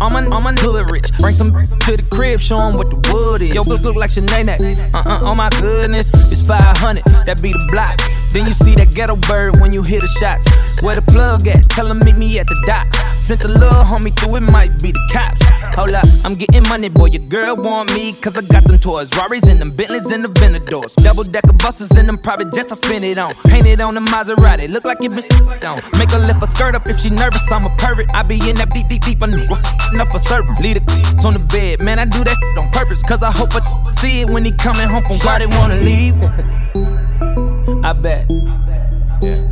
on 0.00 0.12
my, 0.12 0.24
on 0.24 0.56
hood 0.56 0.90
rich. 0.90 1.10
Bring 1.18 1.34
some 1.34 1.48
to 1.48 1.96
the 1.96 2.04
crib, 2.10 2.40
show 2.40 2.58
'em 2.58 2.76
what 2.76 2.90
the 2.90 2.98
wood 3.12 3.42
is. 3.42 3.54
Yo, 3.54 3.62
look, 3.62 3.82
look 3.82 3.96
like 3.96 4.10
Sinead. 4.10 4.48
Uh 4.94 4.98
uh, 4.98 5.20
oh 5.22 5.34
my 5.34 5.48
goodness. 5.60 6.08
It's 6.08 6.46
500, 6.46 7.04
that 7.26 7.40
be 7.42 7.52
the 7.52 7.68
block. 7.70 7.98
Then 8.32 8.46
you 8.46 8.54
see 8.54 8.74
that 8.76 8.94
ghetto 8.94 9.16
bird 9.16 9.60
when 9.60 9.72
you 9.72 9.82
hear 9.82 10.00
the 10.00 10.08
shots. 10.08 10.48
Where 10.82 10.94
the 10.94 11.02
plug 11.02 11.46
at? 11.48 11.68
Tell 11.70 11.86
him 11.86 11.98
meet 12.00 12.16
me 12.16 12.38
at 12.38 12.46
the 12.46 12.56
dock. 12.66 12.88
Sent 13.16 13.40
the 13.40 13.48
little 13.48 13.84
homie 13.84 14.10
through, 14.18 14.36
it 14.36 14.40
might 14.40 14.82
be 14.82 14.90
the 14.90 15.08
cops. 15.12 15.44
Hold 15.76 15.92
up, 15.92 16.04
I'm 16.24 16.34
getting 16.34 16.66
money, 16.68 16.88
boy. 16.88 17.06
Your 17.06 17.22
girl 17.28 17.56
want 17.56 17.94
me, 17.94 18.12
cause 18.14 18.36
I 18.36 18.42
got 18.42 18.64
them 18.64 18.78
toys. 18.78 19.10
Rarries 19.16 19.46
and 19.46 19.60
them 19.60 19.70
Bentleys 19.70 20.10
and 20.10 20.24
the 20.24 20.28
Venadors. 20.28 20.94
Double 20.96 21.24
decker 21.24 21.52
buses 21.52 21.92
and 21.92 22.08
them 22.08 22.18
private 22.18 22.52
jets 22.52 22.72
I 22.72 22.76
spin 22.76 23.04
it 23.04 23.18
on. 23.18 23.32
Painted 23.46 23.80
on 23.80 23.94
the 23.94 24.00
Maserati, 24.00 24.68
look 24.68 24.84
like 24.84 24.98
it 25.02 25.10
been 25.10 25.24
on. 25.64 25.80
Make 25.98 26.10
her 26.10 26.18
lift 26.18 26.40
her 26.40 26.46
skirt 26.46 26.74
up 26.74 26.88
if 26.88 26.98
she 26.98 27.10
nervous, 27.10 27.50
I'm 27.52 27.64
a 27.64 27.70
pervert. 27.76 28.08
I 28.12 28.22
be 28.22 28.36
in 28.48 28.56
that 28.56 28.70
deep, 28.70 28.88
deep, 28.88 29.02
deep, 29.02 29.22
I 29.34 29.90
need 29.92 30.00
up 30.00 30.14
a 30.14 30.18
server. 30.18 30.54
Leave 30.60 30.84
the 30.84 31.22
on 31.24 31.34
the 31.34 31.38
bed, 31.38 31.80
man, 31.80 31.98
I 31.98 32.04
do 32.04 32.24
that 32.24 32.36
on 32.58 32.70
purpose. 32.70 33.02
Cause 33.02 33.22
I 33.22 33.30
hope 33.30 33.50
I 33.52 33.88
see 33.88 34.22
it 34.22 34.30
when 34.30 34.44
he 34.44 34.50
coming 34.52 34.88
home 34.88 35.04
from 35.04 35.18
why 35.18 35.38
they 35.38 35.46
wanna 35.46 35.76
leave. 35.76 36.14
I 37.84 37.92
bet. 37.92 38.28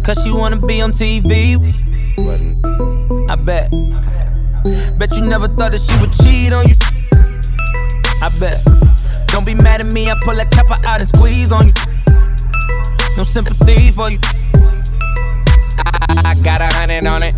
Cause 0.05 0.23
she 0.23 0.31
wanna 0.31 0.57
be 0.57 0.81
on 0.81 0.93
TV. 0.93 1.57
I 3.31 3.37
bet. 3.37 3.71
Bet 4.99 5.15
you 5.17 5.23
never 5.23 5.49
thought 5.49 5.73
that 5.73 5.81
she 5.81 5.99
would 6.01 6.13
cheat 6.21 6.53
on 6.53 6.67
you. 6.69 6.75
I 8.23 8.29
bet. 8.39 8.63
Don't 9.29 9.47
be 9.47 9.55
mad 9.55 9.81
at 9.81 9.93
me, 9.93 10.11
I 10.11 10.15
pull 10.23 10.35
that 10.35 10.53
chopper 10.53 10.77
out 10.87 11.01
and 11.01 11.09
squeeze 11.09 11.53
on 11.53 11.67
you. 11.67 11.73
No 13.17 13.25
sympathy 13.25 13.93
for 13.93 14.11
you. 14.11 14.19
I, 15.79 16.07
I 16.27 16.35
got 16.43 16.61
a 16.61 16.69
hundred 16.77 17.07
on 17.07 17.23
it. 17.23 17.35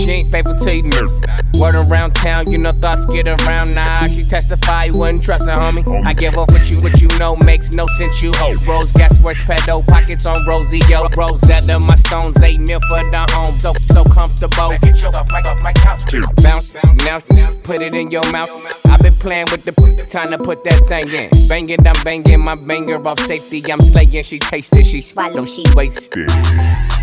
She 0.00 0.10
ain't 0.12 0.30
faithful 0.30 0.56
to 0.56 0.74
you. 0.74 1.20
Word 1.60 1.74
around 1.74 2.14
town, 2.14 2.50
you 2.50 2.56
know 2.56 2.72
thoughts 2.72 3.04
get 3.04 3.28
around. 3.28 3.74
Nah, 3.74 4.06
she 4.06 4.24
testify, 4.24 4.84
you 4.84 4.94
wouldn't 4.94 5.22
trust 5.22 5.46
her, 5.46 5.54
homie. 5.54 5.84
I 6.06 6.14
give 6.14 6.38
up 6.38 6.48
with 6.48 6.70
you, 6.70 6.78
what 6.82 6.98
you 7.02 7.08
know 7.18 7.36
makes 7.36 7.72
no 7.72 7.86
sense. 7.98 8.22
You 8.22 8.32
hope 8.36 8.66
Rose 8.66 8.92
gas 8.92 9.20
worse 9.20 9.40
pedo 9.40 9.86
pockets 9.86 10.24
on 10.24 10.46
Rosie, 10.46 10.80
yo. 10.88 11.02
Rosetta, 11.14 11.78
my 11.80 11.96
stones, 11.96 12.42
eight 12.42 12.60
mil 12.60 12.80
for 12.88 13.04
the 13.10 13.26
home. 13.32 13.58
So, 13.58 13.74
so 13.92 14.04
comfortable. 14.04 14.70
Get 14.80 15.02
your 15.02 15.14
off 15.14 15.28
my, 15.28 15.40
off 15.40 15.60
my 15.60 15.72
couch. 15.74 16.00
Bounce, 16.42 16.72
now, 17.04 17.20
now, 17.32 17.52
put 17.62 17.82
it 17.82 17.94
in 17.94 18.10
your 18.10 18.24
mouth. 18.32 18.79
I've 18.90 19.00
been 19.00 19.14
playing 19.14 19.46
with 19.50 19.64
the 19.64 19.72
time 20.10 20.30
to 20.30 20.38
put 20.38 20.62
that 20.64 20.80
thing 20.88 21.08
in. 21.08 21.30
Bang 21.48 21.68
it, 21.68 21.86
I'm 21.86 22.04
banging 22.04 22.40
my 22.40 22.56
banger 22.56 22.96
off 23.06 23.20
safety. 23.20 23.62
I'm 23.70 23.80
slaying, 23.80 24.24
she 24.24 24.38
tasted, 24.38 24.84
she 24.84 25.00
swallow, 25.00 25.44
she 25.44 25.64
wasted. 25.74 26.28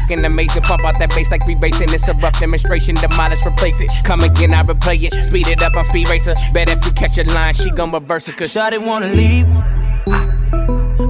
An 0.10 0.24
amazing 0.26 0.64
pump 0.64 0.84
out 0.84 1.00
that 1.00 1.10
bass 1.16 1.32
like 1.32 1.42
rebasing. 1.42 1.94
It's 1.94 2.08
a 2.08 2.14
rough 2.14 2.40
demonstration. 2.40 2.96
Demolish, 2.96 3.46
replace 3.46 3.82
it. 3.82 3.92
Come 4.04 4.22
again, 4.22 4.54
I 4.54 4.64
replay 4.64 5.02
it. 5.04 5.14
Speed 5.26 5.48
it 5.48 5.62
up, 5.64 5.76
I'm 5.76 5.84
speed 5.84 6.10
racer. 6.10 6.36
Bet 6.54 6.70
if 6.70 6.86
you 6.86 6.92
catch 6.92 7.18
a 7.18 7.24
line, 7.34 7.54
she 7.54 7.72
gon' 7.72 7.92
reverse 7.92 8.28
it. 8.28 8.38
Cause 8.38 8.54
Shawty 8.54 8.84
wanna 8.84 9.08
leave. 9.08 9.48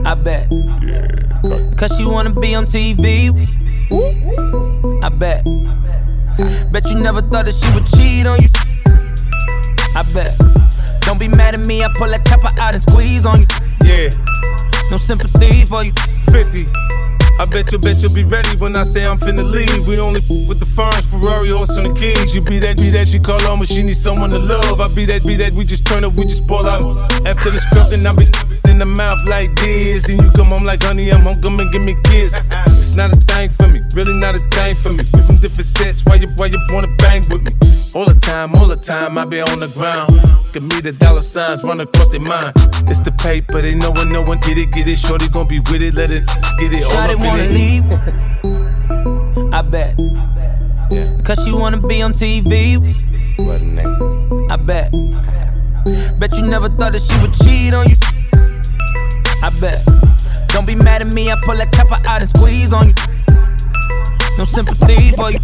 I 0.06 0.16
bet. 0.16 0.50
Cause 1.78 1.96
she 1.98 2.06
wanna 2.06 2.34
be 2.40 2.56
on 2.56 2.66
TV. 2.66 3.32
I 5.04 5.10
bet. 5.10 5.44
Bet 6.72 6.90
you 6.90 7.00
never 7.00 7.22
thought 7.22 7.46
that 7.46 7.56
she 7.56 7.72
would 7.74 7.86
cheat 7.88 8.28
on 8.28 8.40
you. 8.42 8.48
I 9.96 10.04
bet. 10.14 10.67
Don't 11.08 11.18
be 11.18 11.30
mad 11.30 11.54
at 11.56 11.66
me, 11.66 11.86
I 11.86 11.88
pull 11.96 12.10
that 12.10 12.26
chopper 12.26 12.50
out 12.60 12.74
and 12.76 12.84
squeeze 12.84 13.26
on 13.26 13.40
you. 13.40 13.48
Yeah. 13.82 14.10
No 14.92 14.98
sympathy 14.98 15.64
for 15.64 15.82
you. 15.82 15.94
50. 16.32 16.68
I 17.40 17.46
bet 17.50 17.72
you, 17.72 17.80
bet 17.80 17.96
you'll 18.02 18.14
be 18.14 18.26
ready 18.26 18.58
when 18.58 18.76
I 18.76 18.84
say 18.84 19.06
I'm 19.06 19.18
finna 19.18 19.50
leave. 19.50 19.88
We 19.88 20.00
only 20.00 20.20
f- 20.20 20.48
with 20.50 20.60
the 20.60 20.66
ferns, 20.66 21.08
Ferrari, 21.08 21.50
horse, 21.50 21.78
and 21.78 21.88
the 21.88 21.94
keys. 21.94 22.36
You 22.36 22.42
be 22.42 22.60
that, 22.60 22.76
be 22.76 22.90
that, 22.90 23.08
she 23.08 23.20
call 23.20 23.40
on, 23.48 23.60
but 23.60 23.70
she 23.70 23.84
needs 23.84 24.04
someone 24.04 24.32
to 24.32 24.40
love. 24.40 24.82
I 24.82 24.88
be 24.94 25.06
that, 25.06 25.24
be 25.24 25.36
that, 25.36 25.54
we 25.54 25.64
just 25.64 25.86
turn 25.86 26.04
up, 26.04 26.12
we 26.14 26.26
just 26.26 26.46
pull 26.46 26.66
out. 26.66 26.82
After 27.26 27.52
the 27.52 27.60
scrubbing, 27.62 28.06
I 28.06 28.12
be 28.12 28.26
in 28.68 28.78
the 28.80 28.86
mouth 28.86 29.24
like 29.26 29.54
this. 29.56 30.08
Then 30.08 30.20
you 30.20 30.32
come 30.32 30.48
home 30.48 30.64
like 30.64 30.84
honey, 30.84 31.12
I'm 31.12 31.22
home, 31.22 31.42
come 31.42 31.60
and 31.60 31.72
give 31.72 31.82
me 31.82 31.94
a 31.94 32.02
kiss. 32.04 32.34
It's 32.66 32.96
not 32.96 33.12
a 33.12 33.16
thing 33.16 33.50
for 33.50 33.68
me, 33.68 33.82
really 33.94 34.18
not 34.20 34.36
a 34.36 34.40
thing 34.56 34.76
for 34.76 34.90
me. 34.92 35.04
We 35.14 35.22
from 35.22 35.38
different 35.38 35.66
sets, 35.66 36.04
why 36.06 36.16
you, 36.16 36.28
why 36.36 36.48
you 36.48 36.60
wanna 36.72 36.94
bang 36.98 37.24
with 37.30 37.44
me? 37.46 37.52
All 37.96 38.06
the 38.06 38.20
time, 38.20 38.56
all 38.56 38.68
the 38.68 38.76
time, 38.76 39.18
I 39.18 39.26
be 39.26 39.42
on 39.42 39.60
the 39.60 39.68
ground. 39.70 40.20
Give 40.54 40.64
me 40.64 40.82
the 40.82 40.92
dollar 40.92 41.22
signs 41.22 41.64
run 41.64 41.80
across 41.80 42.10
their 42.10 42.20
mind. 42.22 42.54
It's 42.88 43.00
the 43.02 43.12
paper, 43.12 43.62
they 43.62 43.76
know 43.76 43.92
when 43.92 44.12
no 44.12 44.22
one 44.22 44.40
get 44.40 44.58
it, 44.58 44.72
get 44.72 44.88
it. 44.88 44.98
Shorty 44.98 45.30
gon' 45.30 45.48
be 45.48 45.60
with 45.60 45.82
it, 45.82 45.94
let 45.94 46.12
it 46.12 46.26
get 46.60 46.74
it 46.74 46.84
all 46.84 46.92
Shawty 46.92 47.14
up 47.16 47.20
in 47.20 47.26
wanna 47.26 47.44
it. 47.44 47.52
leave. 47.52 47.84
I 49.54 49.62
bet. 49.62 49.96
Yeah. 50.92 51.18
Cause 51.24 51.44
she 51.44 51.52
wanna 51.52 51.80
be 51.88 52.02
on 52.02 52.14
TV. 52.14 52.78
I 54.50 54.56
bet. 54.58 54.92
Bet 56.20 56.34
you 56.36 56.46
never 56.46 56.70
thought 56.70 56.92
that 56.94 57.02
she 57.02 57.18
would 57.22 57.34
cheat 57.42 57.74
on 57.74 57.88
you. 57.88 57.96
I 59.44 59.50
bet. 59.62 59.84
Don't 60.50 60.66
be 60.66 60.76
mad 60.76 61.02
at 61.02 61.14
me, 61.14 61.32
I 61.32 61.36
pull 61.44 61.56
that 61.58 61.72
chopper 61.74 61.98
out 62.08 62.22
and 62.22 62.30
squeeze 62.30 62.74
on 62.74 62.88
you. 62.88 62.94
No 64.38 64.46
sympathy 64.46 65.12
for 65.14 65.32
you. 65.32 65.40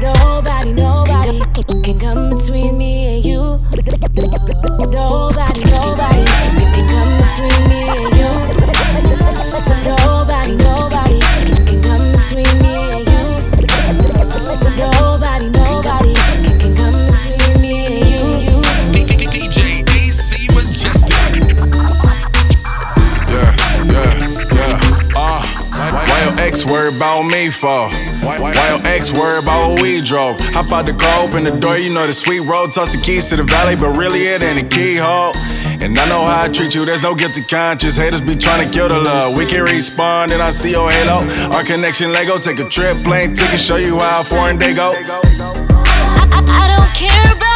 Nobody, 0.00 0.72
nobody 0.72 1.40
can 1.82 1.98
come 1.98 2.30
between 2.30 2.76
me 2.76 3.16
and 3.16 3.24
you. 3.24 3.40
Nobody, 4.90 5.64
nobody 5.64 6.24
can 6.24 6.86
come 6.88 7.10
between 7.20 7.60
me 7.68 7.80
and 7.88 8.14
you. 8.16 8.30
Nobody, 9.84 10.56
nobody 10.56 11.03
ex 26.54 26.64
worry 26.64 26.94
about 26.94 27.22
me 27.24 27.50
for? 27.50 27.90
Why, 28.22 28.38
why 28.38 28.54
your 28.70 28.78
ex 28.86 29.12
worry 29.12 29.42
about 29.42 29.70
what 29.70 29.82
we 29.82 30.00
drove? 30.00 30.38
Hop 30.54 30.70
out 30.70 30.86
the 30.86 30.94
car, 30.94 31.26
open 31.26 31.42
the 31.42 31.50
door, 31.50 31.76
you 31.78 31.92
know 31.92 32.06
the 32.06 32.14
sweet 32.14 32.46
road, 32.46 32.70
toss 32.70 32.94
the 32.94 33.02
keys 33.02 33.28
to 33.30 33.36
the 33.36 33.42
valley, 33.42 33.74
but 33.74 33.90
really 33.98 34.20
it 34.22 34.40
ain't 34.40 34.62
a 34.62 34.68
keyhole. 34.68 35.34
And 35.82 35.98
I 35.98 36.06
know 36.06 36.24
how 36.24 36.44
I 36.44 36.48
treat 36.48 36.72
you, 36.72 36.84
there's 36.84 37.02
no 37.02 37.12
guilty 37.12 37.42
conscience. 37.42 37.96
Haters 37.96 38.20
be 38.20 38.36
trying 38.36 38.64
to 38.64 38.70
kill 38.72 38.86
the 38.86 39.00
love. 39.00 39.36
We 39.36 39.46
can 39.46 39.66
respawn, 39.66 40.30
and 40.30 40.40
I 40.40 40.52
see 40.52 40.70
your 40.70 40.88
halo. 40.88 41.26
Our 41.50 41.64
connection 41.64 42.12
Lego, 42.12 42.38
take 42.38 42.60
a 42.60 42.68
trip, 42.68 42.98
plane 43.02 43.34
ticket, 43.34 43.58
show 43.58 43.76
you 43.76 43.98
how 43.98 44.22
foreign 44.22 44.56
they 44.56 44.74
go. 44.74 44.92
I, 44.94 45.18
I, 46.30 46.38
I 46.38 46.64
don't 46.70 46.94
care 46.94 47.34
about 47.34 47.53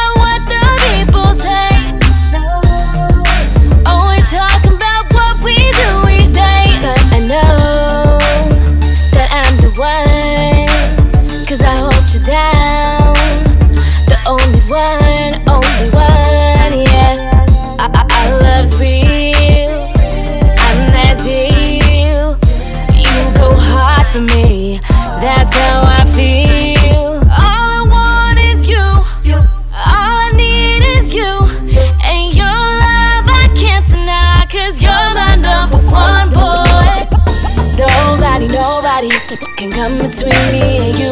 can 39.59 39.71
come 39.73 39.97
between 39.97 40.51
me 40.53 40.77
and 40.77 40.95
you. 40.97 41.11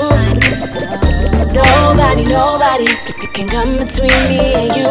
Nobody, 1.53 2.23
nobody 2.23 2.87
can 3.33 3.45
come 3.45 3.75
between 3.77 4.23
me 4.29 4.39
and 4.55 4.73
you. 4.73 4.87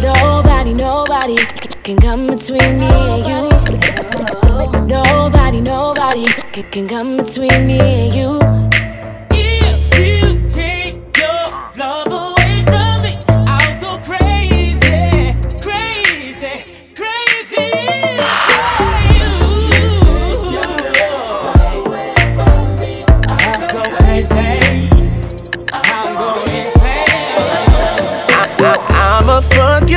Nobody, 0.00 0.72
nobody 0.72 1.36
can 1.84 1.98
come 1.98 2.28
between 2.28 2.78
me 2.80 2.86
and 2.86 3.26
you. 3.28 3.42
Nobody, 4.86 5.60
nobody 5.60 6.24
can, 6.72 6.88
come 6.88 7.18
between 7.18 7.66
me 7.66 7.78
and 7.78 8.14
you. 8.14 8.67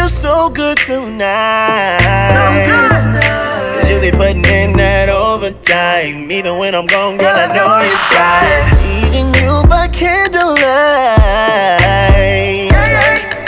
Good 0.02 0.78
tonight. 0.78 2.00
So 2.34 2.40
good 2.66 2.92
tonight. 3.02 3.78
Cause 3.78 3.90
you 3.90 4.02
be 4.02 4.12
putting 4.12 4.46
in 4.46 4.74
that 4.74 5.10
overtime. 5.10 6.32
Even 6.32 6.58
when 6.58 6.74
I'm 6.74 6.88
gone, 6.88 7.18
girl, 7.18 7.36
I 7.36 7.48
know 7.48 7.82
you're 7.82 8.08
tired. 8.10 8.74
Eating 8.82 9.30
you 9.42 9.64
by 9.70 9.88
candlelight. 9.90 10.58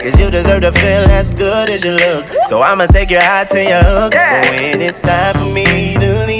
Cause 0.01 0.19
you 0.19 0.29
deserve 0.29 0.61
to 0.61 0.71
feel 0.71 1.09
as 1.09 1.33
good 1.33 1.69
as 1.69 1.83
you 1.83 1.93
look. 1.93 2.25
So 2.43 2.61
I'ma 2.61 2.85
take 2.87 3.09
your 3.09 3.21
high 3.21 3.45
to 3.45 3.63
your 3.63 3.83
hooks. 3.83 4.15
But 4.15 4.45
when 4.59 4.81
it's 4.81 5.01
time 5.01 5.33
for 5.33 5.53
me 5.53 5.95
to 5.95 6.25
leave 6.27 6.32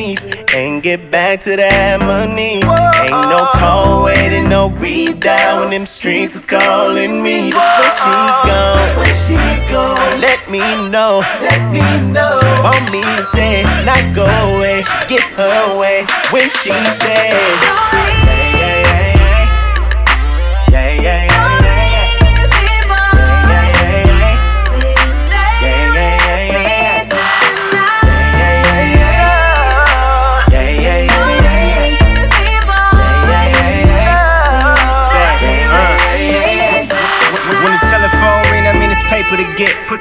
and 0.56 0.84
get 0.84 1.10
back 1.10 1.40
to 1.42 1.56
that 1.56 2.00
money, 2.00 2.62
ain't 2.62 3.26
no 3.26 3.42
call 3.58 4.06
waiting, 4.06 4.50
no 4.50 4.70
read 4.78 5.20
down 5.20 5.72
them 5.72 5.86
streets 5.86 6.36
is 6.36 6.46
calling 6.46 7.24
me. 7.24 7.50
Where 7.50 7.94
she 7.98 8.14
go, 8.46 8.62
where 9.02 9.18
she 9.26 9.38
go. 9.74 9.98
Let 10.22 10.40
me 10.50 10.62
know, 10.94 11.26
let 11.42 11.62
me 11.74 11.82
know. 12.14 12.38
She 12.38 12.50
want 12.62 12.86
me 12.94 13.02
to 13.02 13.24
stay, 13.24 13.64
not 13.86 14.02
go 14.14 14.26
away. 14.26 14.82
She 14.86 15.18
get 15.18 15.26
her 15.34 15.80
way 15.80 16.06
when 16.30 16.46
she 16.46 16.70
says, 16.70 17.34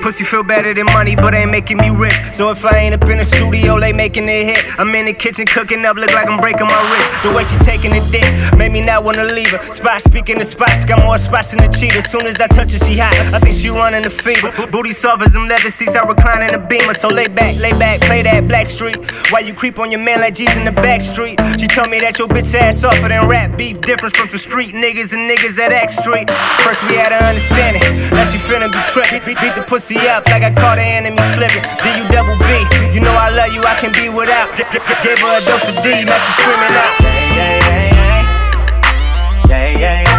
pussy 0.02 0.24
feel 0.24 0.42
better 0.42 0.74
than 0.74 0.86
money, 0.92 1.14
but 1.14 1.32
ain't 1.32 1.50
making 1.50 1.78
me 1.78 1.88
rich. 1.94 2.18
So 2.34 2.50
if 2.50 2.66
I 2.66 2.82
ain't 2.82 2.94
up 2.94 3.06
in 3.08 3.18
the 3.22 3.24
studio, 3.24 3.78
they 3.78 3.92
making 3.94 4.26
it 4.26 4.50
hit. 4.50 4.58
I'm 4.76 4.90
in 4.98 5.06
the 5.06 5.14
kitchen 5.14 5.46
cooking 5.46 5.86
up, 5.86 5.96
look 5.96 6.12
like 6.12 6.28
I'm 6.28 6.42
breaking 6.42 6.66
my 6.66 6.82
wrist. 6.90 7.22
The 7.22 7.30
way 7.30 7.46
she 7.46 7.56
taking 7.62 7.94
the 7.94 8.02
dick 8.10 8.26
made 8.58 8.74
me 8.74 8.82
not 8.82 9.06
wanna 9.06 9.30
leave 9.30 9.54
her. 9.54 9.62
Spot 9.70 10.02
speaking 10.02 10.42
the 10.42 10.44
spots, 10.44 10.84
got 10.84 11.06
more 11.06 11.16
spots 11.16 11.54
than 11.54 11.62
the 11.62 11.70
cheetah. 11.70 12.02
Soon 12.02 12.26
as 12.26 12.42
I 12.42 12.50
touch 12.50 12.74
her, 12.74 12.82
she 12.82 12.98
hot. 12.98 13.14
I 13.30 13.38
think 13.38 13.54
she 13.54 13.70
running 13.70 14.02
the 14.02 14.10
fever. 14.10 14.50
Booty 14.74 14.90
soft 14.90 15.22
as 15.22 15.32
them 15.38 15.46
leather 15.46 15.70
seats, 15.70 15.94
I 15.94 16.02
recline 16.02 16.42
in 16.42 16.50
the 16.50 16.58
beamer. 16.58 16.94
So 16.98 17.06
lay 17.06 17.30
back, 17.30 17.54
lay 17.62 17.72
back, 17.78 18.02
play 18.02 18.26
that 18.26 18.42
Blackstreet. 18.50 18.98
While 19.30 19.46
you 19.46 19.54
creep 19.54 19.78
on 19.78 19.94
your 19.94 20.02
man 20.02 20.18
like 20.18 20.34
G's 20.34 20.56
in 20.58 20.64
the 20.66 20.74
back 20.82 21.00
street. 21.00 21.38
She 21.62 21.70
told 21.70 21.94
me 21.94 22.02
that 22.02 22.18
your 22.18 22.26
bitch 22.26 22.50
ass 22.58 22.82
offer 22.82 23.06
than 23.06 23.30
rap 23.30 23.54
beef. 23.56 23.80
Difference 23.80 24.18
from 24.18 24.26
some 24.26 24.42
street 24.42 24.74
niggas 24.74 25.14
and 25.14 25.30
niggas 25.30 25.62
at 25.62 25.70
X 25.70 26.02
Street. 26.02 26.26
First 26.66 26.82
we 26.90 26.98
had 26.98 27.14
to 27.14 27.20
understand 27.22 27.78
it. 27.78 27.86
Now 28.10 28.26
she 28.26 28.38
finna 28.42 28.66
be 28.66 28.82
trippin'. 28.90 29.22
Beat, 29.22 29.38
beat 29.38 29.54
the 29.54 29.62
pussy 29.62 29.91
up 30.08 30.26
like 30.30 30.42
I 30.42 30.52
caught 30.54 30.76
the 30.76 30.84
enemy 30.86 31.20
slipping. 31.34 31.62
D 31.82 31.86
U 32.00 32.04
double 32.12 32.36
B. 32.38 32.48
You 32.92 33.00
know 33.00 33.12
I 33.12 33.30
love 33.34 33.52
you, 33.52 33.62
I 33.64 33.74
can 33.80 33.92
be 33.92 34.08
without. 34.08 34.48
G- 34.56 34.64
g- 34.72 34.78
g- 34.80 34.98
Gave 35.02 35.18
her 35.20 35.32
a 35.38 35.40
dose 35.44 35.68
of 35.68 35.76
D, 35.82 36.04
now 36.04 36.18
she 36.18 36.32
screaming 36.40 36.76
out. 36.76 36.92
Yeah, 37.34 37.58
Yeah, 39.48 39.68
yeah, 39.78 39.78
yeah, 39.78 40.02
yeah. 40.02 40.11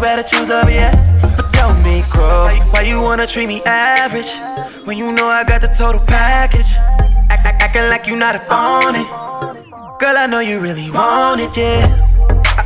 You 0.00 0.06
better 0.06 0.22
choose 0.22 0.48
her, 0.48 0.68
yeah. 0.70 0.92
But 1.36 1.52
don't 1.52 1.76
cruel. 2.08 2.44
Why, 2.46 2.58
why 2.72 2.82
you 2.82 3.00
wanna 3.00 3.26
treat 3.26 3.46
me 3.46 3.62
average 3.64 4.32
when 4.84 4.96
you 4.96 5.12
know 5.12 5.26
I 5.26 5.44
got 5.44 5.60
the 5.60 5.68
total 5.68 6.00
package? 6.06 6.72
Act, 7.28 7.46
act, 7.46 7.62
acting 7.62 7.88
like 7.88 8.06
you 8.06 8.16
not 8.16 8.34
up 8.36 8.50
on 8.50 8.96
it. 8.96 9.08
Girl, 10.00 10.16
I 10.16 10.26
know 10.26 10.40
you 10.40 10.60
really 10.60 10.90
want 10.90 11.40
it, 11.40 11.54
yeah. 11.56 11.84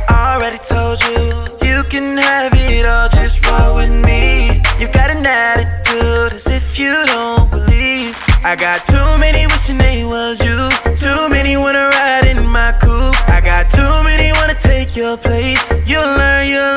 I 0.09 0.35
already 0.35 0.59
told 0.59 1.01
you, 1.03 1.19
you 1.67 1.83
can 1.83 2.17
have 2.17 2.53
it 2.53 2.85
all, 2.85 3.09
just 3.09 3.45
roll 3.45 3.75
with 3.75 3.91
me. 3.91 4.61
You 4.79 4.87
got 4.87 5.09
an 5.09 5.25
attitude 5.25 6.33
as 6.33 6.47
if 6.47 6.79
you 6.79 6.93
don't 7.07 7.51
believe. 7.51 8.15
I 8.43 8.55
got 8.55 8.85
too 8.85 9.07
many 9.19 9.47
wishing 9.47 9.77
they 9.77 10.05
was 10.05 10.39
you. 10.39 10.55
Too 10.95 11.29
many 11.29 11.57
wanna 11.57 11.89
ride 11.89 12.27
in 12.27 12.45
my 12.45 12.71
coupe. 12.79 13.17
I 13.27 13.41
got 13.41 13.69
too 13.69 13.93
many 14.03 14.31
wanna 14.33 14.55
take 14.55 14.95
your 14.95 15.17
place. 15.17 15.71
You'll 15.85 16.15
learn, 16.15 16.47
you'll 16.47 16.74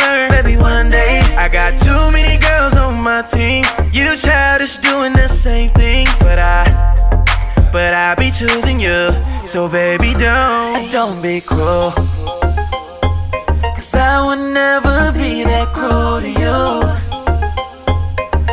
I 1.39 1.49
got 1.49 1.79
too 1.79 2.11
many 2.11 2.37
girls 2.37 2.75
on 2.77 3.03
my 3.03 3.23
team. 3.23 3.65
You 3.93 4.17
childish 4.17 4.79
doing 4.79 5.13
the 5.13 5.29
same 5.29 5.71
things, 5.71 6.19
but 6.19 6.39
I 6.39 6.67
but 7.73 7.95
I 7.95 8.17
be 8.17 8.33
choosing 8.33 8.81
you. 8.81 9.11
So 9.47 9.69
baby, 9.69 10.15
don't 10.15 10.91
don't 10.91 11.23
be 11.23 11.41
cruel. 11.41 11.93
Cause 13.77 13.95
I 13.95 14.27
would 14.27 14.53
never 14.53 15.13
be 15.13 15.45
that 15.45 15.69
cruel 15.73 16.19
to 16.21 16.31
you. 16.43 16.59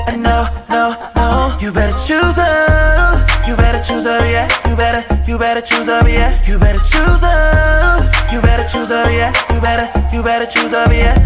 And 0.07 0.21
no, 0.21 0.45
no, 0.69 0.93
no, 1.15 1.57
you 1.59 1.73
better 1.73 1.97
choose 1.97 2.37
her. 2.37 3.25
You 3.47 3.55
better 3.57 3.81
choose 3.81 4.05
her, 4.05 4.21
yeah. 4.29 4.47
You 4.69 4.75
better, 4.75 5.01
you 5.25 5.39
better 5.39 5.61
choose 5.61 5.87
her, 5.87 6.07
yeah. 6.07 6.31
You 6.47 6.59
better 6.59 6.79
choose 6.79 7.21
her. 7.21 8.11
You 8.31 8.41
better 8.41 8.63
choose 8.63 8.89
her, 8.89 9.09
yeah. 9.09 9.33
You 9.51 9.59
better, 9.59 10.15
you 10.15 10.21
better 10.21 10.45
choose 10.45 10.71
her, 10.71 10.93
yeah. 10.93 11.17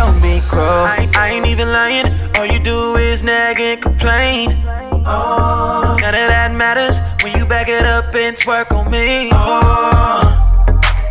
Don't 0.00 0.22
be 0.22 0.40
cruel. 0.48 0.64
I, 0.64 1.06
I 1.14 1.28
ain't 1.28 1.46
even 1.46 1.68
lying. 1.68 2.08
All 2.34 2.46
you 2.46 2.58
do 2.58 2.96
is 2.96 3.22
nag 3.22 3.60
and 3.60 3.82
complain. 3.82 4.48
Oh, 5.04 5.98
none 6.00 6.14
of 6.14 6.28
that 6.32 6.54
matters 6.54 7.00
when 7.22 7.36
you 7.36 7.44
back 7.44 7.68
it 7.68 7.84
up 7.84 8.14
and 8.14 8.34
twerk 8.34 8.72
on 8.72 8.90
me. 8.90 9.28
Oh, 9.34 10.24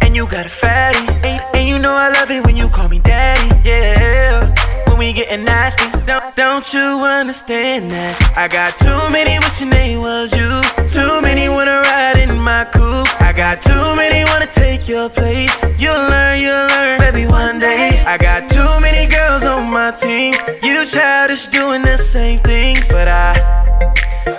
and 0.01 0.15
you 0.15 0.25
got 0.25 0.47
a 0.47 0.49
fatty, 0.49 1.05
and, 1.23 1.39
and 1.55 1.69
you 1.69 1.77
know 1.77 1.93
I 1.93 2.09
love 2.09 2.31
it 2.31 2.43
when 2.43 2.57
you 2.57 2.67
call 2.67 2.89
me 2.89 2.97
daddy. 2.97 3.69
Yeah 3.69 4.68
we 4.99 5.13
getting 5.13 5.45
nasty. 5.45 5.87
Don't, 6.05 6.35
don't 6.35 6.73
you 6.73 6.99
understand 7.07 7.89
that? 7.89 8.13
I 8.35 8.49
got 8.51 8.75
too 8.75 8.99
many 9.15 9.39
wishing 9.39 9.69
they 9.71 9.95
was 9.95 10.35
you. 10.35 10.51
Too 10.91 11.21
many 11.23 11.47
wanna 11.47 11.79
ride 11.87 12.19
in 12.19 12.35
my 12.37 12.67
coupe. 12.67 13.07
I 13.23 13.31
got 13.31 13.61
too 13.63 13.95
many 13.95 14.27
wanna 14.29 14.51
take 14.51 14.89
your 14.89 15.07
place. 15.09 15.55
You'll 15.79 15.95
learn, 15.95 16.43
you'll 16.43 16.67
learn, 16.75 16.99
baby, 16.99 17.25
one 17.25 17.59
day. 17.59 18.03
I 18.05 18.17
got 18.17 18.49
too 18.51 18.67
many 18.83 19.07
girls 19.09 19.45
on 19.45 19.71
my 19.71 19.91
team. 19.95 20.35
You 20.61 20.85
childish 20.85 21.47
doing 21.47 21.81
the 21.81 21.97
same 21.97 22.39
things, 22.39 22.89
but 22.89 23.07
I, 23.07 23.39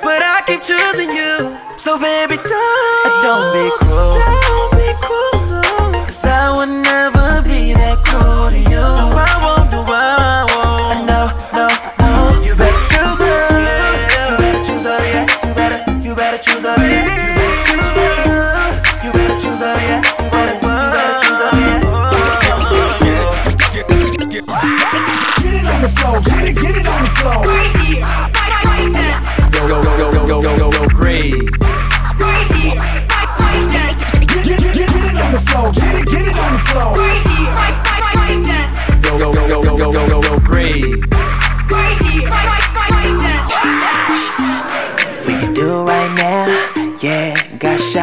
but 0.04 0.20
I 0.20 0.44
keep 0.46 0.60
choosing 0.60 1.10
you. 1.16 1.56
So 1.80 1.96
baby, 1.96 2.36
don't, 2.36 3.22
don't 3.24 3.48
be 3.56 3.64
cruel. 3.80 4.12
Don't 4.20 4.72
be 4.76 4.92
cruel. 5.00 6.04
Cause 6.04 6.24
I 6.26 6.52
would 6.52 6.68
never 6.84 7.40
be 7.48 7.72
that 7.72 7.96
cruel 8.04 8.50
to 8.52 8.60
you. 8.60 8.84
No, 9.00 9.08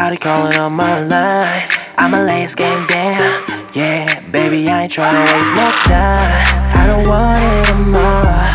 Shouty 0.07 0.21
calling 0.21 0.57
on 0.57 0.71
my 0.71 1.03
line. 1.03 1.67
I'ma 1.97 2.23
lay 2.23 2.43
this 2.43 2.55
game 2.55 2.87
down, 2.87 3.43
yeah. 3.73 4.21
Baby, 4.31 4.69
I 4.69 4.83
ain't 4.83 4.91
tryna 4.93 5.19
waste 5.19 5.51
no 5.51 5.67
time. 5.83 6.31
I 6.79 6.87
don't 6.87 7.05
want 7.05 7.43
it 7.43 7.69
anymore. 7.75 8.47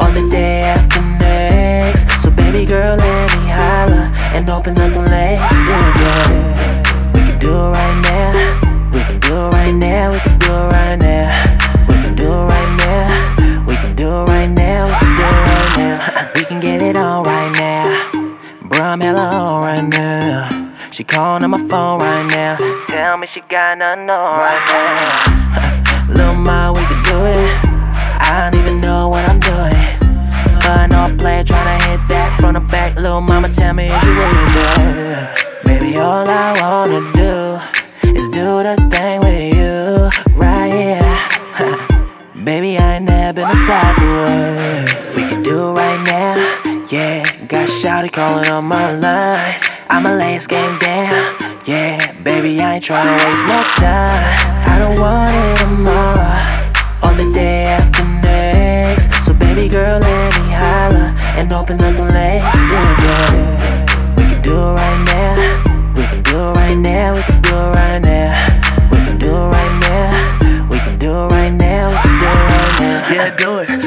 On 0.00 0.10
the 0.16 0.26
day 0.32 0.60
after 0.62 1.02
next. 1.20 2.22
So, 2.22 2.30
baby 2.30 2.64
girl, 2.64 2.96
let 2.96 3.28
me 3.36 3.44
holler 3.44 4.08
and 4.32 4.48
open 4.48 4.78
up 4.78 4.90
the 4.90 5.04
legs. 5.12 5.40
Yeah, 5.68 6.00
yeah. 6.00 7.12
We 7.12 7.20
can 7.28 7.38
do 7.40 7.52
it 7.52 7.70
right 7.76 8.00
now. 8.00 8.90
We 8.94 9.00
can 9.04 9.20
do 9.20 9.34
it 9.36 9.50
right 9.52 9.74
now. 9.74 10.12
We 10.12 10.20
can 10.20 10.38
do 10.38 10.48
it 10.48 10.72
right 10.72 10.96
now. 10.96 11.84
We 11.88 11.94
can 12.00 12.14
do 12.14 12.32
it 12.32 12.46
right 12.48 12.72
now. 12.80 13.66
We 13.66 13.76
can 13.76 13.94
do 13.96 14.08
it 14.08 14.24
right 14.32 14.48
now. 14.48 14.86
We 14.88 14.94
can 14.96 15.12
do 15.20 15.28
it 15.28 15.44
right 15.44 15.76
now. 15.76 16.32
we 16.34 16.44
can 16.46 16.58
get 16.58 16.80
it 16.80 16.96
on 16.96 17.22
right 17.22 17.52
now. 17.52 18.68
Bro, 18.70 18.80
I'm 18.80 19.00
hella 19.02 19.26
on 19.28 19.60
right 19.62 19.84
now. 19.84 20.55
Calling 21.06 21.44
on 21.44 21.50
my 21.50 21.58
phone 21.68 22.00
right 22.00 22.26
now. 22.26 22.56
Tell 22.88 23.16
me 23.16 23.28
she 23.28 23.40
got 23.42 23.78
nothing 23.78 24.10
on 24.10 24.38
right 24.38 24.64
now. 24.74 26.08
Little 26.08 26.34
ma, 26.34 26.72
we 26.72 26.80
can 26.80 27.02
do 27.04 27.18
it. 27.26 27.76
I 28.20 28.50
don't 28.50 28.60
even 28.60 28.80
know 28.80 29.08
what 29.08 29.28
I'm 29.28 29.38
doing. 29.38 29.78
But 30.58 30.80
I 30.80 30.86
know 30.90 30.98
I'm 30.98 31.16
playing, 31.16 31.44
tryna 31.44 31.78
hit 31.86 32.08
that 32.08 32.36
from 32.40 32.54
the 32.54 32.60
back. 32.60 32.96
Little 32.96 33.20
mama, 33.20 33.48
tell 33.48 33.72
me 33.72 33.84
is 33.84 34.02
you 34.02 34.10
with 34.10 34.54
that? 34.56 35.62
Baby, 35.64 35.96
all 35.96 36.26
I 36.28 36.60
wanna 36.60 37.00
do 37.14 38.18
is 38.18 38.28
do 38.30 38.62
the 38.66 38.76
thing 38.90 39.20
with 39.20 39.54
you 39.54 40.10
right 40.34 40.72
here. 40.72 42.44
Baby, 42.44 42.78
I 42.78 42.96
ain't 42.96 43.04
never 43.04 43.32
been 43.32 43.48
the 43.48 43.64
type. 43.64 45.14
We 45.14 45.22
can 45.22 45.42
do 45.44 45.68
it 45.68 45.72
right 45.72 46.02
now, 46.04 46.84
yeah. 46.90 47.46
Got 47.46 47.68
Shouty 47.68 48.10
calling 48.12 48.50
on 48.50 48.64
my 48.64 48.92
line. 48.92 49.75
I'ma 49.88 50.14
lay 50.14 50.38
game 50.48 50.78
down, 50.78 51.36
yeah. 51.64 52.12
Baby, 52.22 52.60
I 52.60 52.74
ain't 52.74 52.84
tryna 52.84 53.16
waste 53.22 53.46
no 53.46 53.62
time. 53.78 54.18
I 54.66 54.78
don't 54.78 54.98
want 55.00 55.30
it 55.30 55.62
anymore. 55.62 56.26
On 57.06 57.14
the 57.16 57.30
day 57.32 57.64
after 57.64 58.02
next. 58.22 59.24
So, 59.24 59.32
baby 59.32 59.68
girl, 59.68 60.00
let 60.00 60.34
me 60.34 60.50
holler 60.50 61.14
and 61.38 61.52
open 61.52 61.80
up 61.80 61.94
the 61.94 62.02
legs. 62.12 62.42
Yeah. 62.42 64.16
We 64.16 64.24
can 64.24 64.42
do 64.42 64.54
it 64.54 64.74
right 64.74 65.04
now. 65.06 65.94
We 65.94 66.02
can 66.04 66.22
do 66.22 66.36
it 66.36 66.52
right 66.54 66.74
now. 66.74 67.14
We 67.14 67.22
can 67.22 67.40
do 67.42 67.54
it 67.54 67.74
right 67.78 68.00
now. 68.00 68.90
We 68.90 68.98
can 68.98 69.18
do 69.18 69.30
it 69.30 69.48
right 69.54 69.74
now. 69.86 70.68
We 70.68 70.78
can 70.78 70.98
do 70.98 71.10
it 71.10 71.28
right 71.30 71.52
now. 71.52 71.88
We 71.88 71.98
can 71.98 72.18
do 72.18 72.32
it 72.34 72.42
right 72.42 72.80
now. 72.80 73.14
Yeah, 73.14 73.36
do 73.36 73.58
it. 73.60 73.85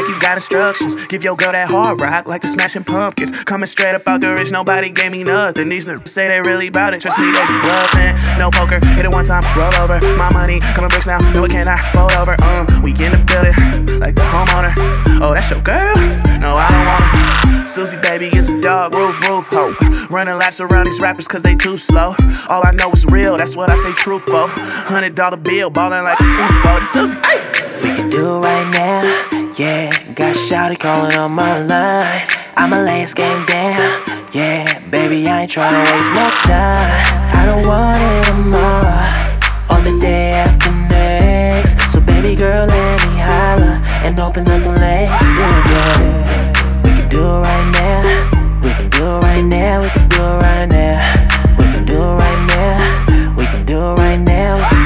Like 0.00 0.08
you 0.08 0.18
got 0.18 0.38
instructions. 0.38 0.96
Give 1.08 1.22
your 1.22 1.36
girl 1.36 1.52
that 1.52 1.68
hard 1.68 2.00
rock 2.00 2.26
like 2.26 2.40
the 2.40 2.48
smashing 2.48 2.84
pumpkins. 2.84 3.32
Coming 3.44 3.66
straight 3.66 3.94
up 3.94 4.08
out 4.08 4.22
the 4.22 4.32
rich, 4.32 4.50
nobody 4.50 4.88
gave 4.88 5.12
me 5.12 5.24
nothing. 5.24 5.68
These 5.68 5.84
niggas 5.84 6.08
say 6.08 6.26
they 6.28 6.40
really 6.40 6.70
bout 6.70 6.94
it. 6.94 7.02
Trust 7.02 7.18
me, 7.18 7.26
they 7.26 7.44
bluffing. 7.60 8.16
No 8.38 8.48
poker, 8.50 8.80
hit 8.96 9.04
it 9.04 9.12
one 9.12 9.26
time, 9.26 9.44
roll 9.54 9.74
over. 9.74 10.00
My 10.16 10.32
money 10.32 10.58
coming 10.60 10.88
bricks 10.88 11.06
now, 11.06 11.18
no 11.34 11.44
it 11.44 11.50
cannot 11.50 11.80
fold 11.92 12.12
over. 12.12 12.34
Uh, 12.40 12.64
we 12.82 12.92
in 12.92 13.12
the 13.12 13.20
building 13.28 14.00
like 14.00 14.14
the 14.14 14.22
homeowner. 14.22 14.72
Oh, 15.20 15.34
that's 15.34 15.50
your 15.50 15.60
girl? 15.60 15.94
No, 16.40 16.54
I 16.56 16.68
don't 16.72 16.86
want 16.88 17.60
her. 17.60 17.66
Susie 17.66 17.98
baby 18.00 18.34
is 18.34 18.48
a 18.48 18.58
dog, 18.62 18.94
roof, 18.94 19.20
roof, 19.20 19.48
ho. 19.48 19.74
Running 20.08 20.38
laps 20.38 20.60
around 20.60 20.86
these 20.86 20.98
rappers 20.98 21.28
cause 21.28 21.42
they 21.42 21.56
too 21.56 21.76
slow. 21.76 22.14
All 22.48 22.66
I 22.66 22.70
know 22.72 22.90
is 22.92 23.04
real, 23.04 23.36
that's 23.36 23.54
what 23.54 23.68
I 23.68 23.76
stay 23.76 23.92
true 23.92 24.18
for. 24.18 24.48
Hundred 24.48 25.14
dollar 25.14 25.36
bill, 25.36 25.68
ballin' 25.68 26.04
like 26.04 26.18
a 26.18 26.22
toothball. 26.22 26.88
Susie, 26.88 27.18
hey! 27.18 27.60
We 27.82 27.94
can 27.94 28.08
do 28.08 28.36
it 28.36 28.40
right 28.40 28.70
now, 28.72 29.39
yeah. 29.58 29.90
Got 30.14 30.34
Shouty 30.36 30.78
calling 30.78 31.16
on 31.16 31.32
my 31.32 31.62
line. 31.62 32.26
I'ma 32.56 32.80
lay 32.82 33.02
this 33.02 33.14
game 33.14 33.44
down, 33.46 34.02
yeah. 34.32 34.78
Baby, 34.90 35.26
I 35.28 35.42
ain't 35.42 35.50
tryna 35.50 35.82
waste 35.90 36.12
no 36.12 36.28
time. 36.44 36.90
I 37.34 37.46
don't 37.46 37.66
want 37.66 37.96
it 37.96 38.28
anymore. 38.28 39.08
On 39.70 39.80
the 39.84 39.98
day 40.00 40.32
after 40.32 40.70
next. 40.88 41.92
So, 41.92 42.00
baby 42.00 42.36
girl, 42.36 42.66
let 42.66 43.00
me 43.06 43.18
holler 43.18 43.80
and 44.04 44.18
open 44.20 44.46
up 44.48 44.60
the 44.62 44.78
legs. 44.78 45.10
Yeah, 45.10 45.70
yeah. 45.70 46.82
We 46.84 46.90
can 46.92 47.08
do 47.08 47.20
it 47.20 47.40
right 47.40 47.70
now. 47.72 48.60
We 48.62 48.70
can 48.70 48.88
do 48.90 49.04
it 49.04 49.20
right 49.22 49.42
now. 49.44 49.82
We 49.82 49.88
can 49.90 50.08
do 50.08 50.22
it 50.22 50.38
right 50.42 50.66
now. 50.66 51.56
We 51.58 51.64
can 51.64 51.84
do 51.84 51.96
it 51.96 52.16
right 52.22 52.46
now. 52.48 53.34
We 53.36 53.44
can 53.46 53.64
do 53.64 53.78
it 53.78 53.94
right 53.94 54.18
now. 54.18 54.79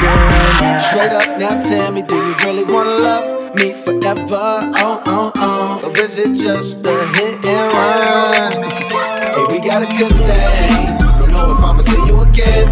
Now. 0.60 0.78
Straight 0.78 1.12
up 1.12 1.38
now, 1.38 1.60
tell 1.60 1.92
me, 1.92 2.02
do 2.02 2.14
you 2.14 2.34
really 2.44 2.64
wanna 2.64 2.98
love 2.98 3.54
me 3.54 3.72
forever? 3.74 4.60
Oh, 4.76 5.02
oh, 5.06 5.32
oh. 5.36 5.80
Or 5.84 5.98
is 5.98 6.18
it 6.18 6.34
just 6.34 6.84
a 6.84 7.06
hit 7.14 7.44
and 7.44 7.72
run? 7.72 8.52
Hey, 8.62 9.44
we 9.50 9.58
got 9.66 9.82
a 9.82 9.90
good 9.98 10.12
thing. 10.28 10.70
Don't 11.18 11.30
know 11.30 11.52
if 11.52 11.62
I'ma 11.62 11.80
see 11.80 12.06
you 12.06 12.20
again. 12.20 12.68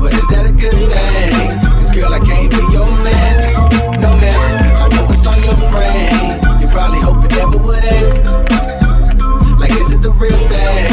But 0.00 0.14
is 0.14 0.26
that 0.28 0.46
a 0.48 0.52
good 0.52 0.80
thing? 0.92 1.30
Cause 1.78 1.90
girl, 1.90 2.12
I 2.12 2.20
can't 2.20 2.50
be 2.50 2.62
your 2.72 2.86
man. 3.04 3.40
No, 4.00 4.10
man. 4.16 4.40
I 4.76 4.88
know 4.88 5.04
what's 5.08 5.26
on 5.26 5.38
your 5.44 5.60
brain. 5.70 6.10
You 6.60 6.68
probably 6.68 7.00
hope 7.00 7.24
it 7.24 7.32
never 7.36 7.58
would 7.58 7.84
end. 7.84 8.26
Like, 9.60 9.72
is 9.72 9.92
it 9.92 10.02
the 10.02 10.12
real 10.12 10.40
thing? 10.48 10.88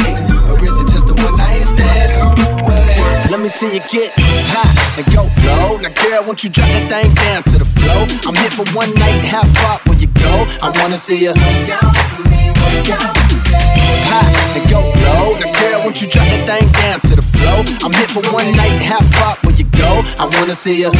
Or 0.50 0.62
is 0.62 0.78
it 0.78 0.88
just 0.92 1.08
a 1.08 1.14
one 1.24 1.36
night 1.36 1.62
stand? 1.62 2.10
Well, 2.66 2.84
then, 2.86 3.30
let 3.30 3.40
me 3.40 3.48
see 3.48 3.74
you 3.74 3.80
get 3.88 4.12
high 4.48 4.74
and 4.98 5.06
go 5.14 5.28
low. 5.44 5.76
Now, 5.76 5.92
girl, 5.92 6.24
won't 6.24 6.42
you 6.42 6.50
drop 6.50 6.68
that 6.68 6.88
thing 6.88 7.14
down 7.14 7.42
to 7.52 7.58
the 7.58 7.64
flow? 7.64 8.06
I'm 8.26 8.34
here 8.34 8.50
for 8.50 8.66
one 8.74 8.92
night, 8.94 9.24
how 9.24 9.44
far 9.60 9.80
will 9.86 10.00
you 10.00 10.08
go? 10.08 10.46
I 10.62 10.70
wanna 10.80 10.98
see 10.98 11.22
you. 11.22 11.32
High 14.08 14.32
and 14.56 14.64
go 14.70 14.80
low. 14.80 15.36
Now, 15.38 15.52
girl, 15.60 15.78
won't 15.84 16.00
you 16.00 16.08
drop 16.08 16.26
that 16.26 16.46
thing 16.48 16.68
down 16.72 17.00
to 17.08 17.16
the 17.16 17.22
flow? 17.22 17.64
I'm 17.84 17.92
here 17.92 18.08
for 18.08 18.22
one 18.32 18.50
night, 18.56 18.80
how 18.82 19.00
far 19.16 19.36
will 19.44 19.54
you 19.54 19.68
go? 19.76 20.02
I 20.18 20.24
wanna 20.38 20.54
see 20.54 20.80
you. 20.80 20.90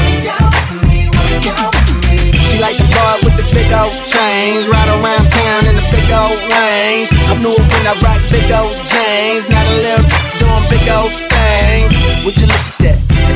She 2.48 2.56
like 2.60 2.76
the 2.76 2.88
boy 2.88 3.14
with 3.24 3.36
the 3.36 3.46
big 3.52 3.70
old 3.72 3.92
chains, 4.04 4.66
ride 4.68 4.88
around 4.88 5.28
town 5.30 5.62
in 5.68 5.76
the 5.76 5.84
big 5.92 6.10
old 6.10 6.40
range. 6.48 7.12
I 7.28 7.36
knew 7.40 7.52
it 7.52 7.66
when 7.68 7.84
I 7.86 7.94
rock 8.00 8.20
big 8.30 8.50
old 8.50 8.72
chains, 8.88 9.48
not 9.48 9.66
a 9.66 9.74
little 9.84 10.08
doing 10.40 10.64
big 10.72 10.88
old 10.88 11.12
things. 11.12 11.92
Would 12.24 12.36
you 12.36 12.46
look 12.46 12.56
at 12.56 12.56
that? 12.56 12.67
I 12.67 12.67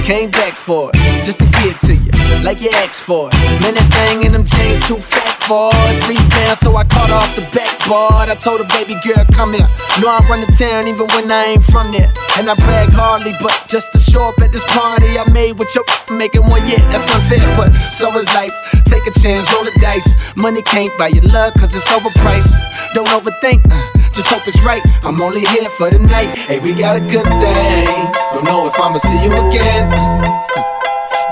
came 0.03 0.31
back 0.31 0.55
for 0.55 0.91
it, 0.93 1.23
just 1.23 1.39
to 1.39 1.45
get 1.63 1.81
to 1.83 1.95
you, 1.95 2.02
like 2.43 2.61
you 2.61 2.71
asked 2.83 3.01
for 3.01 3.31
it. 3.31 3.35
Man, 3.63 3.75
that 3.75 3.87
thing 3.95 4.27
in 4.27 4.33
them 4.33 4.45
jeans 4.45 4.83
too 4.87 4.99
fat 4.99 5.31
for 5.47 5.71
it. 5.89 6.03
Rebound, 6.11 6.59
so 6.59 6.75
I 6.75 6.85
caught 6.85 7.09
her 7.09 7.19
off 7.23 7.35
the 7.39 7.47
backboard. 7.55 8.29
I 8.29 8.35
told 8.35 8.61
her, 8.61 8.69
baby 8.75 8.99
girl, 9.07 9.23
come 9.33 9.55
here. 9.55 9.67
Know 10.03 10.11
I 10.11 10.21
run 10.29 10.43
the 10.43 10.51
town 10.59 10.91
even 10.91 11.07
when 11.15 11.31
I 11.31 11.55
ain't 11.55 11.65
from 11.65 11.95
there. 11.95 12.11
And 12.39 12.51
I 12.51 12.55
brag 12.59 12.91
hardly, 12.91 13.33
but 13.41 13.55
just 13.69 13.93
to 13.93 13.99
show 13.99 14.29
up 14.29 14.39
at 14.43 14.51
this 14.51 14.65
party 14.75 15.19
I 15.19 15.25
made 15.31 15.59
with 15.59 15.71
your 15.75 15.85
making 16.19 16.43
one 16.43 16.67
yet. 16.67 16.83
That's 16.91 17.07
unfair, 17.15 17.47
but 17.55 17.71
so 17.95 18.11
is 18.19 18.27
life. 18.35 18.55
Take 18.91 19.07
a 19.07 19.15
chance, 19.23 19.47
roll 19.55 19.65
the 19.65 19.73
dice. 19.81 20.09
Money 20.37 20.63
can't 20.63 20.93
buy 20.99 21.09
your 21.09 21.25
love, 21.31 21.55
cause 21.55 21.75
it's 21.75 21.87
overpriced. 21.95 22.53
Don't 22.95 23.09
overthink, 23.09 23.63
uh, 23.71 24.11
just 24.13 24.29
hope 24.29 24.47
it's 24.47 24.61
right. 24.63 24.83
I'm 25.03 25.21
only 25.21 25.47
here 25.47 25.69
for 25.79 25.89
the 25.91 25.99
night. 25.99 26.35
Hey, 26.51 26.59
we 26.59 26.75
got 26.75 26.97
a 26.97 27.01
good 27.01 27.29
thing. 27.41 28.13
Don't 28.35 28.45
know 28.45 28.67
if 28.67 28.75
I'ma 28.81 28.99
see 28.99 29.25
you 29.25 29.33
again. 29.49 30.72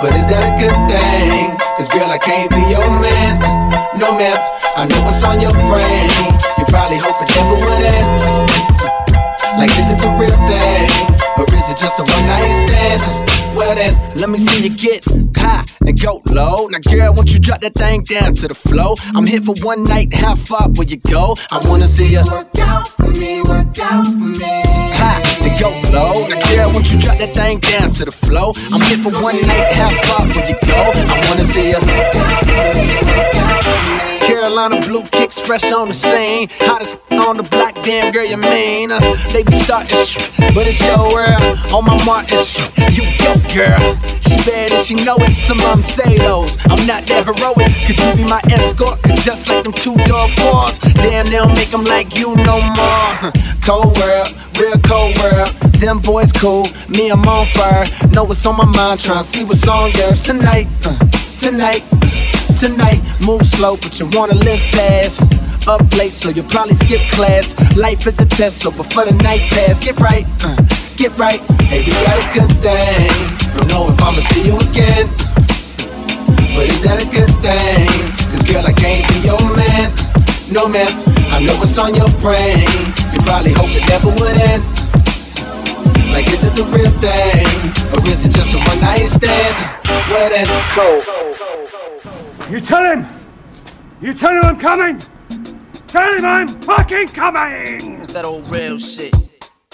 But 0.01 0.17
is 0.17 0.27
that 0.33 0.49
a 0.49 0.53
good 0.57 0.73
thing? 0.89 1.61
Cause 1.77 1.93
girl, 1.93 2.09
I 2.09 2.17
can't 2.17 2.49
be 2.49 2.65
your 2.73 2.89
man. 2.89 3.37
No, 4.01 4.17
man, 4.17 4.33
I 4.73 4.89
know 4.89 4.97
what's 5.05 5.21
on 5.23 5.45
your 5.45 5.53
brain. 5.53 6.09
You 6.57 6.65
probably 6.73 6.97
hope 6.97 7.21
it 7.21 7.29
never 7.37 7.61
would 7.61 7.85
end. 7.85 8.09
Like, 9.61 9.69
is 9.77 9.93
it 9.93 10.01
the 10.01 10.09
real 10.17 10.33
thing? 10.49 10.89
Or 11.37 11.45
is 11.53 11.69
it 11.69 11.77
just 11.77 12.01
a 12.01 12.05
one 12.09 12.25
night 12.25 12.49
stand? 12.65 13.40
Let 13.71 14.31
me 14.31 14.39
see 14.39 14.65
you 14.65 14.71
get 14.71 15.05
high 15.37 15.65
and 15.87 16.01
go 16.01 16.21
low. 16.27 16.67
Now, 16.67 16.81
girl, 16.91 17.15
won't 17.15 17.33
you 17.33 17.39
drop 17.39 17.61
that 17.61 17.75
thing 17.75 18.03
down 18.03 18.35
to 18.35 18.49
the 18.49 18.55
flow? 18.55 18.97
I'm 19.15 19.25
here 19.25 19.41
for 19.41 19.55
one 19.63 19.85
night. 19.85 20.13
How 20.13 20.35
far 20.35 20.69
will 20.71 20.87
you 20.87 20.97
go? 20.97 21.37
I 21.53 21.61
wanna 21.69 21.87
see 21.87 22.09
you 22.09 22.25
work 22.25 22.59
out 22.59 22.89
for 22.89 23.07
me, 23.07 23.43
work 23.43 23.79
out 23.79 24.07
for 24.07 24.13
me. 24.13 24.41
High 24.43 25.23
and 25.41 25.57
go 25.61 25.71
low. 25.93 26.27
Now, 26.27 26.41
girl, 26.51 26.73
won't 26.73 26.91
you 26.93 26.99
drop 26.99 27.19
that 27.19 27.33
thing 27.33 27.61
down 27.61 27.93
to 27.93 28.07
the 28.07 28.11
flow? 28.11 28.55
I'm 28.73 28.81
here 28.81 28.99
for 28.99 29.13
one 29.23 29.41
night. 29.47 29.73
How 29.73 29.95
far 30.03 30.27
will 30.27 30.49
you 30.49 30.59
go? 30.67 30.91
I 31.07 31.21
wanna 31.29 31.45
see 31.45 31.71
you. 31.71 31.79
Carolina 34.21 34.81
blue 34.81 35.03
kicks 35.05 35.39
fresh 35.39 35.73
on 35.73 35.89
the 35.89 35.95
scene. 35.95 36.49
Hottest 36.61 36.99
on 37.13 37.37
the 37.37 37.43
block, 37.45 37.75
damn 37.83 38.13
girl, 38.13 38.25
you 38.25 38.37
mean? 38.37 38.93
Uh, 38.93 39.01
they 39.33 39.43
be 39.43 39.59
starting 39.59 39.99
but 40.55 40.67
it's 40.67 40.81
your 40.83 41.11
world. 41.13 41.59
On 41.73 41.85
my 41.85 41.97
mark, 42.05 42.27
it's 42.31 42.57
you 42.91 43.05
go, 43.23 43.35
girl. 43.55 43.97
She 44.23 44.35
bad 44.49 44.73
and 44.73 44.85
she 44.85 44.95
know 44.95 45.17
it. 45.19 45.31
Some 45.31 45.59
them 45.59 45.83
say 45.83 46.19
those. 46.19 46.59
I'm 46.67 46.87
not 46.87 47.05
that 47.07 47.27
heroic. 47.27 47.71
Could 47.87 47.99
you 47.99 48.25
be 48.25 48.25
my 48.29 48.41
escort? 48.51 49.03
Cause 49.03 49.25
just 49.25 49.49
like 49.49 49.65
them 49.65 49.73
two 49.73 49.97
dog 50.07 50.31
fours, 50.31 50.79
damn, 50.79 51.27
they 51.27 51.39
don't 51.39 51.55
make 51.55 51.71
them 51.71 51.85
like 51.85 52.19
you 52.19 52.35
no 52.45 52.59
more. 52.75 53.33
Cold 53.63 53.97
world, 53.99 54.29
real 54.59 54.79
cold 54.83 55.15
world. 55.19 55.51
Them 55.79 56.01
boys 56.01 56.33
cool, 56.33 56.67
me, 56.89 57.11
I'm 57.11 57.27
on 57.27 57.47
fire. 57.47 57.85
Know 58.13 58.25
what's 58.25 58.45
on 58.47 58.57
my 58.57 58.65
mind, 58.65 59.01
tryna 59.01 59.25
see 59.25 59.45
what's 59.45 59.67
on 59.67 59.91
yours 59.93 60.25
tonight. 60.25 60.67
Uh, 60.85 60.99
tonight 61.39 61.85
tonight. 62.61 63.01
Move 63.25 63.41
slow, 63.47 63.77
but 63.77 63.99
you 63.99 64.07
wanna 64.13 64.35
live 64.35 64.61
fast. 64.77 65.25
Up 65.67 65.81
late, 65.97 66.13
so 66.13 66.29
you'll 66.29 66.45
probably 66.53 66.75
skip 66.75 67.01
class. 67.17 67.57
Life 67.75 68.07
is 68.07 68.21
a 68.21 68.27
test, 68.27 68.61
so 68.61 68.71
before 68.71 69.07
the 69.07 69.17
night 69.25 69.41
pass, 69.49 69.83
get 69.83 69.99
right, 69.99 70.27
uh, 70.45 70.57
get 70.97 71.17
right. 71.17 71.41
Hey, 71.73 71.81
we 71.81 71.93
got 72.05 72.21
a 72.21 72.27
good 72.37 72.53
thing. 72.61 73.09
Don't 73.57 73.69
know 73.73 73.89
if 73.89 73.97
I'ma 73.97 74.21
see 74.29 74.45
you 74.53 74.57
again. 74.69 75.09
But 76.53 76.69
is 76.69 76.85
that 76.85 77.01
a 77.01 77.09
good 77.09 77.33
thing? 77.41 77.89
Cause 78.29 78.45
girl, 78.45 78.65
I 78.69 78.77
can't 78.77 79.09
be 79.09 79.25
your 79.25 79.41
man. 79.57 79.89
No, 80.53 80.69
man, 80.69 80.93
I 81.33 81.41
know 81.41 81.57
what's 81.57 81.79
on 81.79 81.95
your 81.97 82.13
brain. 82.21 82.69
You 83.17 83.25
probably 83.25 83.57
hope 83.57 83.73
it 83.73 83.89
never 83.89 84.13
would 84.21 84.37
end. 84.37 84.65
Like, 86.13 86.29
is 86.29 86.45
it 86.45 86.53
the 86.53 86.69
real 86.77 86.93
thing? 87.01 87.49
Or 87.97 88.05
is 88.05 88.21
it 88.25 88.37
just 88.37 88.53
a 88.53 88.59
one 88.69 88.81
night 88.85 89.09
stand? 89.09 89.57
Well 90.13 90.29
then, 90.29 90.49
cold. 90.77 91.60
You 92.51 92.59
tell 92.59 92.85
him! 92.85 93.07
You 94.01 94.13
tell 94.13 94.33
him 94.33 94.43
I'm 94.43 94.59
coming! 94.59 94.99
Tell 95.87 96.17
him 96.17 96.25
I'm 96.25 96.49
fucking 96.49 97.07
coming! 97.07 98.03
That 98.09 98.25
old 98.25 98.51
real 98.53 98.77
shit. 98.77 99.15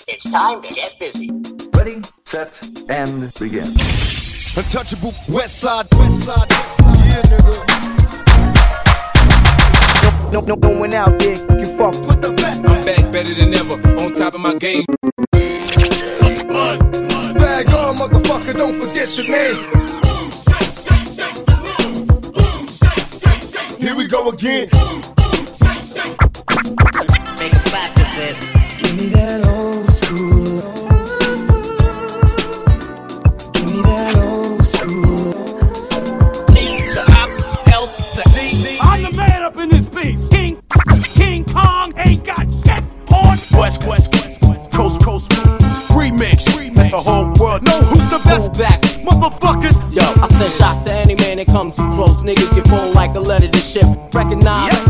It's 0.07 0.31
time 0.31 0.61
to 0.61 0.69
get 0.69 0.95
busy. 1.01 1.31
Ready, 1.73 2.03
set, 2.27 2.53
and 2.91 3.33
begin. 3.41 3.65
Untouchable 4.59 5.15
West 5.31 5.61
Side, 5.61 5.87
West 5.95 6.25
Side, 6.27 6.51
West 6.51 6.77
Side. 6.77 6.99
Yeah, 7.07 7.23
nigga. 7.23 7.65
No, 10.33 10.41
no, 10.41 10.47
no 10.47 10.57
going 10.57 10.93
out 10.93 11.19
there, 11.19 11.59
you 11.59 11.79
fuck. 11.79 11.95
Put 12.05 12.21
the 12.21 12.35
back. 12.37 12.59
I'm 12.59 12.85
back 12.85 13.11
better 13.11 13.33
than 13.33 13.55
ever, 13.55 13.77
on 14.05 14.13
top 14.13 14.35
of 14.35 14.41
my 14.43 14.55
game. 14.55 14.85
Bag 17.41 17.71
on, 17.71 17.97
motherfucker, 17.97 18.55
don't 18.55 18.75
forget 18.75 19.09
the 19.17 19.23
name. 19.31 19.96
We 24.07 24.11
go 24.11 24.29
again. 24.29 24.69
Make 27.39 27.53
a 27.53 27.63
clap 27.67 27.93
to 27.95 28.05
this. 28.15 28.37
Give 28.79 28.95
me 28.97 29.07
that 29.09 29.45
old 29.49 29.91
school. 29.93 30.61
Give 33.53 33.67
me 33.67 33.83
that 33.83 34.17
old 34.17 34.65
school. 34.65 35.35
I'm 38.83 39.03
the 39.03 39.13
man 39.17 39.43
up 39.43 39.57
in 39.57 39.71
this 39.71 39.89
piece. 39.89 40.29
King, 40.29 40.63
King 41.15 41.45
Kong 41.45 41.93
ain't 41.97 42.25
got 42.25 42.39
shit 42.39 42.85
on. 43.13 43.25
West, 43.25 43.55
west, 43.57 43.87
west, 43.89 44.13
west, 44.43 44.71
coast, 44.71 45.01
coast, 45.03 45.31
remix. 45.91 46.47
Let 46.77 46.93
the 46.93 47.01
whole 47.01 47.33
world 47.41 47.65
know 47.65 47.81
who's 47.83 48.09
the 48.11 48.19
best. 48.25 48.53
back. 48.57 48.81
Motherfuckers. 49.03 49.77
Yo, 49.93 50.03
I 50.23 50.27
send 50.29 50.53
shots 50.53 50.79
to 50.81 50.93
any 50.95 51.17
man 51.17 51.39
that 51.39 51.47
come 51.47 51.73
too 51.73 51.91
close. 51.93 52.23
Niggas 52.23 52.55
get 52.55 52.66
full 52.66 52.66
like 52.66 52.66
a 52.66 52.66
letter 53.27 53.49
to 53.49 53.59
ship. 53.59 53.85
Recognize, 54.15 54.86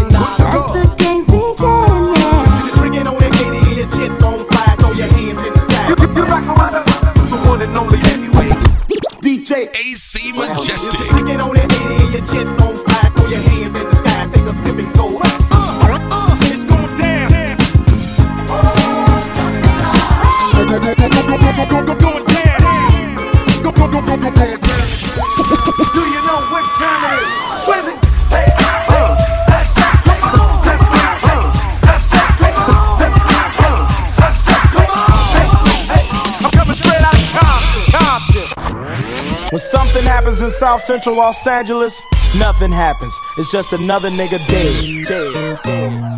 South 40.59 40.81
Central 40.81 41.17
Los 41.17 41.47
Angeles, 41.47 42.03
nothing 42.35 42.73
happens. 42.73 43.15
It's 43.37 43.53
just 43.53 43.75
another 43.75 44.09
nigga 44.09 44.39
dead. 44.49 45.07
dead. 45.07 46.17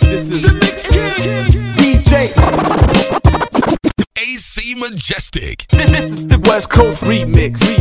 This 0.00 0.30
is 0.30 0.42
The 0.44 0.52
Mix 0.54 0.86
Kid. 0.86 1.50
DJ. 1.74 2.30
AC 4.16 4.74
Majestic. 4.76 5.66
This, 5.70 5.90
this 5.90 6.12
is 6.12 6.28
the 6.28 6.38
West 6.46 6.70
Coast 6.70 7.02
remix. 7.02 7.77